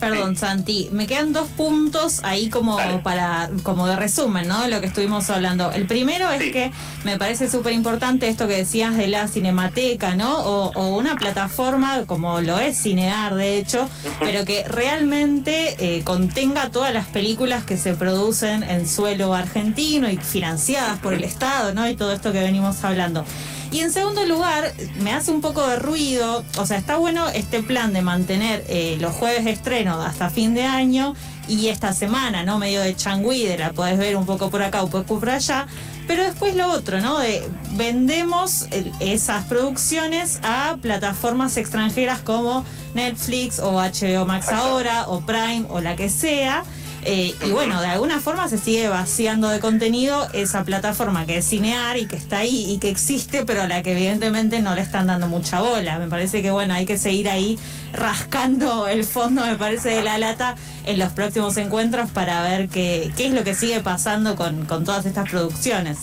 Perdón, 0.02 0.34
Santi, 0.34 0.88
me 0.90 1.06
quedan 1.06 1.32
dos 1.32 1.46
puntos 1.50 2.24
ahí 2.24 2.50
como 2.50 2.76
para 3.04 3.48
como 3.62 3.86
de 3.86 3.94
resumen, 3.94 4.48
¿no? 4.48 4.60
De 4.62 4.68
lo 4.68 4.80
que 4.80 4.88
estuvimos 4.88 5.30
hablando. 5.30 5.70
El 5.70 5.86
primero 5.86 6.28
es 6.32 6.52
que 6.52 6.72
me 7.04 7.18
parece 7.18 7.48
súper 7.48 7.72
importante 7.72 8.26
esto 8.26 8.48
que 8.48 8.56
decías 8.56 8.96
de 8.96 9.06
la 9.06 9.28
cinemateca, 9.28 10.16
¿no? 10.16 10.40
O, 10.40 10.88
una 10.96 11.14
plataforma 11.14 12.04
como 12.06 12.40
lo 12.40 12.58
es 12.58 12.82
Cinear, 12.82 13.36
de 13.36 13.58
hecho, 13.58 13.88
pero 14.18 14.44
que 14.44 14.64
realmente 14.64 15.76
eh, 15.78 16.02
contenga 16.02 16.70
todas 16.70 16.92
las 16.92 17.06
películas 17.06 17.62
que 17.62 17.76
se 17.76 17.94
producen 17.94 18.64
en 18.64 18.88
suelo 18.88 19.34
argentino 19.34 20.10
y 20.10 20.16
financiadas 20.16 20.98
por 20.98 21.14
el 21.14 21.22
Estado, 21.22 21.74
¿no? 21.74 21.88
Y 21.88 21.94
todo 21.94 22.12
esto 22.12 22.32
que 22.32 22.40
venimos 22.40 22.82
hablando. 22.82 23.24
Y 23.72 23.80
en 23.80 23.90
segundo 23.90 24.26
lugar, 24.26 24.74
me 25.00 25.14
hace 25.14 25.30
un 25.30 25.40
poco 25.40 25.66
de 25.66 25.76
ruido, 25.76 26.44
o 26.58 26.66
sea, 26.66 26.76
está 26.76 26.98
bueno 26.98 27.30
este 27.30 27.62
plan 27.62 27.94
de 27.94 28.02
mantener 28.02 28.62
eh, 28.68 28.98
los 29.00 29.14
jueves 29.14 29.46
de 29.46 29.52
estreno 29.52 30.02
hasta 30.02 30.28
fin 30.28 30.52
de 30.52 30.64
año 30.64 31.14
y 31.48 31.68
esta 31.68 31.94
semana, 31.94 32.44
¿no? 32.44 32.58
Medio 32.58 32.82
de 32.82 32.94
changüí, 32.94 33.44
de 33.46 33.56
la 33.56 33.72
podés 33.72 33.96
ver 33.96 34.16
un 34.16 34.26
poco 34.26 34.50
por 34.50 34.62
acá, 34.62 34.82
un 34.82 34.90
poco 34.90 35.18
por 35.18 35.30
allá. 35.30 35.66
Pero 36.06 36.22
después 36.22 36.54
lo 36.54 36.70
otro, 36.70 37.00
¿no? 37.00 37.18
De 37.18 37.42
vendemos 37.70 38.66
esas 39.00 39.44
producciones 39.46 40.40
a 40.42 40.76
plataformas 40.82 41.56
extranjeras 41.56 42.20
como 42.20 42.66
Netflix 42.92 43.58
o 43.58 43.72
HBO 43.80 44.26
Max 44.26 44.50
ahora 44.50 45.08
o 45.08 45.22
Prime 45.22 45.64
o 45.70 45.80
la 45.80 45.96
que 45.96 46.10
sea 46.10 46.62
Eh, 47.04 47.34
y 47.44 47.50
bueno, 47.50 47.80
de 47.80 47.88
alguna 47.88 48.20
forma 48.20 48.48
se 48.48 48.58
sigue 48.58 48.88
vaciando 48.88 49.48
de 49.48 49.58
contenido 49.58 50.28
esa 50.32 50.62
plataforma 50.62 51.26
que 51.26 51.38
es 51.38 51.48
Cinear 51.48 51.96
y 51.96 52.06
que 52.06 52.14
está 52.14 52.38
ahí 52.38 52.66
y 52.68 52.78
que 52.78 52.90
existe, 52.90 53.44
pero 53.44 53.62
a 53.62 53.66
la 53.66 53.82
que 53.82 53.92
evidentemente 53.92 54.60
no 54.60 54.76
le 54.76 54.82
están 54.82 55.08
dando 55.08 55.26
mucha 55.26 55.60
bola. 55.60 55.98
Me 55.98 56.06
parece 56.06 56.42
que 56.42 56.52
bueno, 56.52 56.74
hay 56.74 56.86
que 56.86 56.98
seguir 56.98 57.28
ahí 57.28 57.58
rascando 57.92 58.86
el 58.86 59.04
fondo, 59.04 59.44
me 59.44 59.56
parece, 59.56 59.90
de 59.90 60.02
la 60.02 60.16
lata 60.18 60.54
en 60.86 61.00
los 61.00 61.12
próximos 61.12 61.56
encuentros 61.56 62.08
para 62.10 62.42
ver 62.42 62.68
qué, 62.68 63.10
qué 63.16 63.26
es 63.26 63.32
lo 63.32 63.42
que 63.42 63.54
sigue 63.54 63.80
pasando 63.80 64.36
con, 64.36 64.64
con 64.66 64.84
todas 64.84 65.04
estas 65.04 65.28
producciones. 65.28 65.98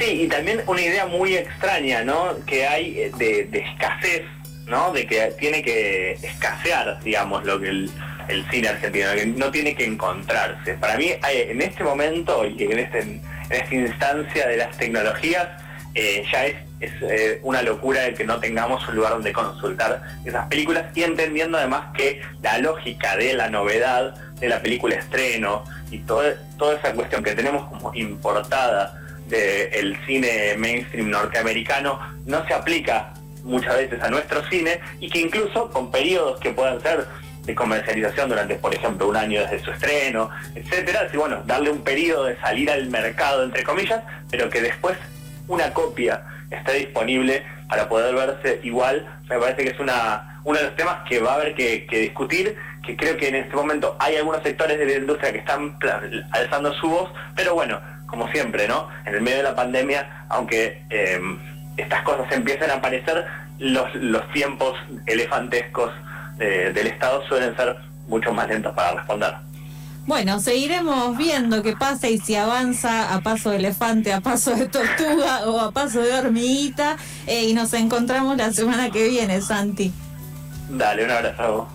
Sí, 0.00 0.22
y 0.22 0.28
también 0.28 0.62
una 0.66 0.80
idea 0.80 1.06
muy 1.06 1.34
extraña, 1.34 2.02
¿no? 2.02 2.34
Que 2.44 2.66
hay 2.66 3.10
de, 3.18 3.44
de 3.44 3.58
escasez, 3.60 4.22
¿no? 4.66 4.92
De 4.92 5.06
que 5.06 5.32
tiene 5.38 5.62
que 5.62 6.12
escasear, 6.12 7.00
digamos, 7.02 7.44
lo 7.44 7.58
que 7.60 7.68
el, 7.68 7.90
el 8.28 8.48
cine 8.50 8.68
argentino, 8.68 9.06
que 9.14 9.26
no 9.26 9.50
tiene 9.50 9.74
que 9.74 9.84
encontrarse. 9.84 10.74
Para 10.74 10.96
mí, 10.96 11.12
en 11.30 11.60
este 11.60 11.82
momento 11.82 12.46
y 12.46 12.62
en, 12.64 12.78
este, 12.78 13.00
en 13.00 13.22
esta 13.50 13.74
instancia 13.74 14.48
de 14.48 14.56
las 14.56 14.76
tecnologías, 14.76 15.48
eh, 15.94 16.24
ya 16.30 16.46
es, 16.46 16.56
eh, 16.80 17.40
una 17.42 17.62
locura 17.62 18.02
de 18.02 18.14
que 18.14 18.24
no 18.24 18.38
tengamos 18.38 18.86
un 18.88 18.94
lugar 18.94 19.12
donde 19.12 19.32
consultar 19.32 20.00
esas 20.24 20.46
películas 20.46 20.84
y 20.94 21.02
entendiendo 21.02 21.58
además 21.58 21.86
que 21.96 22.22
la 22.40 22.58
lógica 22.58 23.16
de 23.16 23.34
la 23.34 23.48
novedad 23.48 24.14
de 24.34 24.48
la 24.48 24.62
película 24.62 24.94
estreno 24.94 25.64
y 25.90 25.98
toda, 25.98 26.34
toda 26.56 26.76
esa 26.76 26.92
cuestión 26.92 27.24
que 27.24 27.34
tenemos 27.34 27.68
como 27.68 27.92
importada 27.94 28.94
del 29.26 29.98
cine 30.06 30.54
mainstream 30.56 31.10
norteamericano 31.10 31.98
no 32.26 32.46
se 32.46 32.54
aplica 32.54 33.12
muchas 33.42 33.76
veces 33.76 34.00
a 34.00 34.08
nuestro 34.08 34.48
cine 34.48 34.78
y 35.00 35.10
que 35.10 35.20
incluso 35.20 35.70
con 35.70 35.90
periodos 35.90 36.38
que 36.38 36.50
puedan 36.50 36.80
ser 36.80 37.06
de 37.48 37.54
comercialización 37.54 38.28
durante, 38.28 38.56
por 38.56 38.74
ejemplo, 38.74 39.08
un 39.08 39.16
año 39.16 39.40
desde 39.40 39.64
su 39.64 39.70
estreno, 39.70 40.28
etcétera, 40.54 41.04
así 41.08 41.16
bueno, 41.16 41.42
darle 41.46 41.70
un 41.70 41.82
periodo 41.82 42.24
de 42.24 42.36
salir 42.36 42.70
al 42.70 42.90
mercado, 42.90 43.42
entre 43.42 43.64
comillas, 43.64 44.02
pero 44.30 44.50
que 44.50 44.60
después 44.60 44.98
una 45.48 45.72
copia 45.72 46.22
esté 46.50 46.74
disponible 46.74 47.42
para 47.66 47.88
poder 47.88 48.14
verse 48.14 48.60
igual, 48.64 49.06
me 49.30 49.38
parece 49.38 49.64
que 49.64 49.70
es 49.70 49.80
una, 49.80 50.40
uno 50.44 50.58
de 50.58 50.66
los 50.66 50.76
temas 50.76 50.98
que 51.08 51.20
va 51.20 51.32
a 51.32 51.34
haber 51.36 51.54
que, 51.54 51.86
discutir, 51.90 52.54
que 52.84 52.96
creo 52.96 53.16
que 53.16 53.28
en 53.28 53.36
este 53.36 53.56
momento 53.56 53.96
hay 53.98 54.16
algunos 54.16 54.42
sectores 54.42 54.78
de 54.78 54.84
la 54.84 54.96
industria 54.96 55.32
que 55.32 55.38
están 55.38 55.78
alzando 56.32 56.74
su 56.74 56.90
voz, 56.90 57.10
pero 57.34 57.54
bueno, 57.54 57.80
como 58.06 58.30
siempre, 58.30 58.68
¿no? 58.68 58.90
En 59.06 59.14
el 59.14 59.22
medio 59.22 59.38
de 59.38 59.44
la 59.44 59.56
pandemia, 59.56 60.26
aunque 60.28 60.82
eh, 60.90 61.18
estas 61.78 62.02
cosas 62.02 62.30
empiecen 62.30 62.70
a 62.70 62.74
aparecer, 62.74 63.24
los, 63.58 63.92
los 63.94 64.30
tiempos 64.32 64.76
elefantescos 65.06 65.90
del 66.38 66.86
Estado 66.86 67.26
suelen 67.28 67.56
ser 67.56 67.76
mucho 68.06 68.32
más 68.32 68.48
lentos 68.48 68.74
para 68.74 68.94
responder. 68.94 69.34
Bueno, 70.08 70.40
seguiremos 70.40 71.18
viendo 71.18 71.62
qué 71.62 71.76
pasa 71.76 72.08
y 72.08 72.16
si 72.16 72.34
avanza 72.34 73.12
a 73.12 73.20
paso 73.20 73.50
de 73.50 73.58
elefante, 73.58 74.14
a 74.14 74.22
paso 74.22 74.54
de 74.54 74.66
tortuga 74.66 75.46
o 75.46 75.60
a 75.60 75.70
paso 75.70 76.00
de 76.00 76.14
hormiguita. 76.14 76.96
Eh, 77.26 77.44
y 77.44 77.52
nos 77.52 77.74
encontramos 77.74 78.38
la 78.38 78.50
semana 78.50 78.90
que 78.90 79.06
viene, 79.06 79.42
Santi. 79.42 79.92
Dale, 80.70 81.04
un 81.04 81.10
abrazo. 81.10 81.68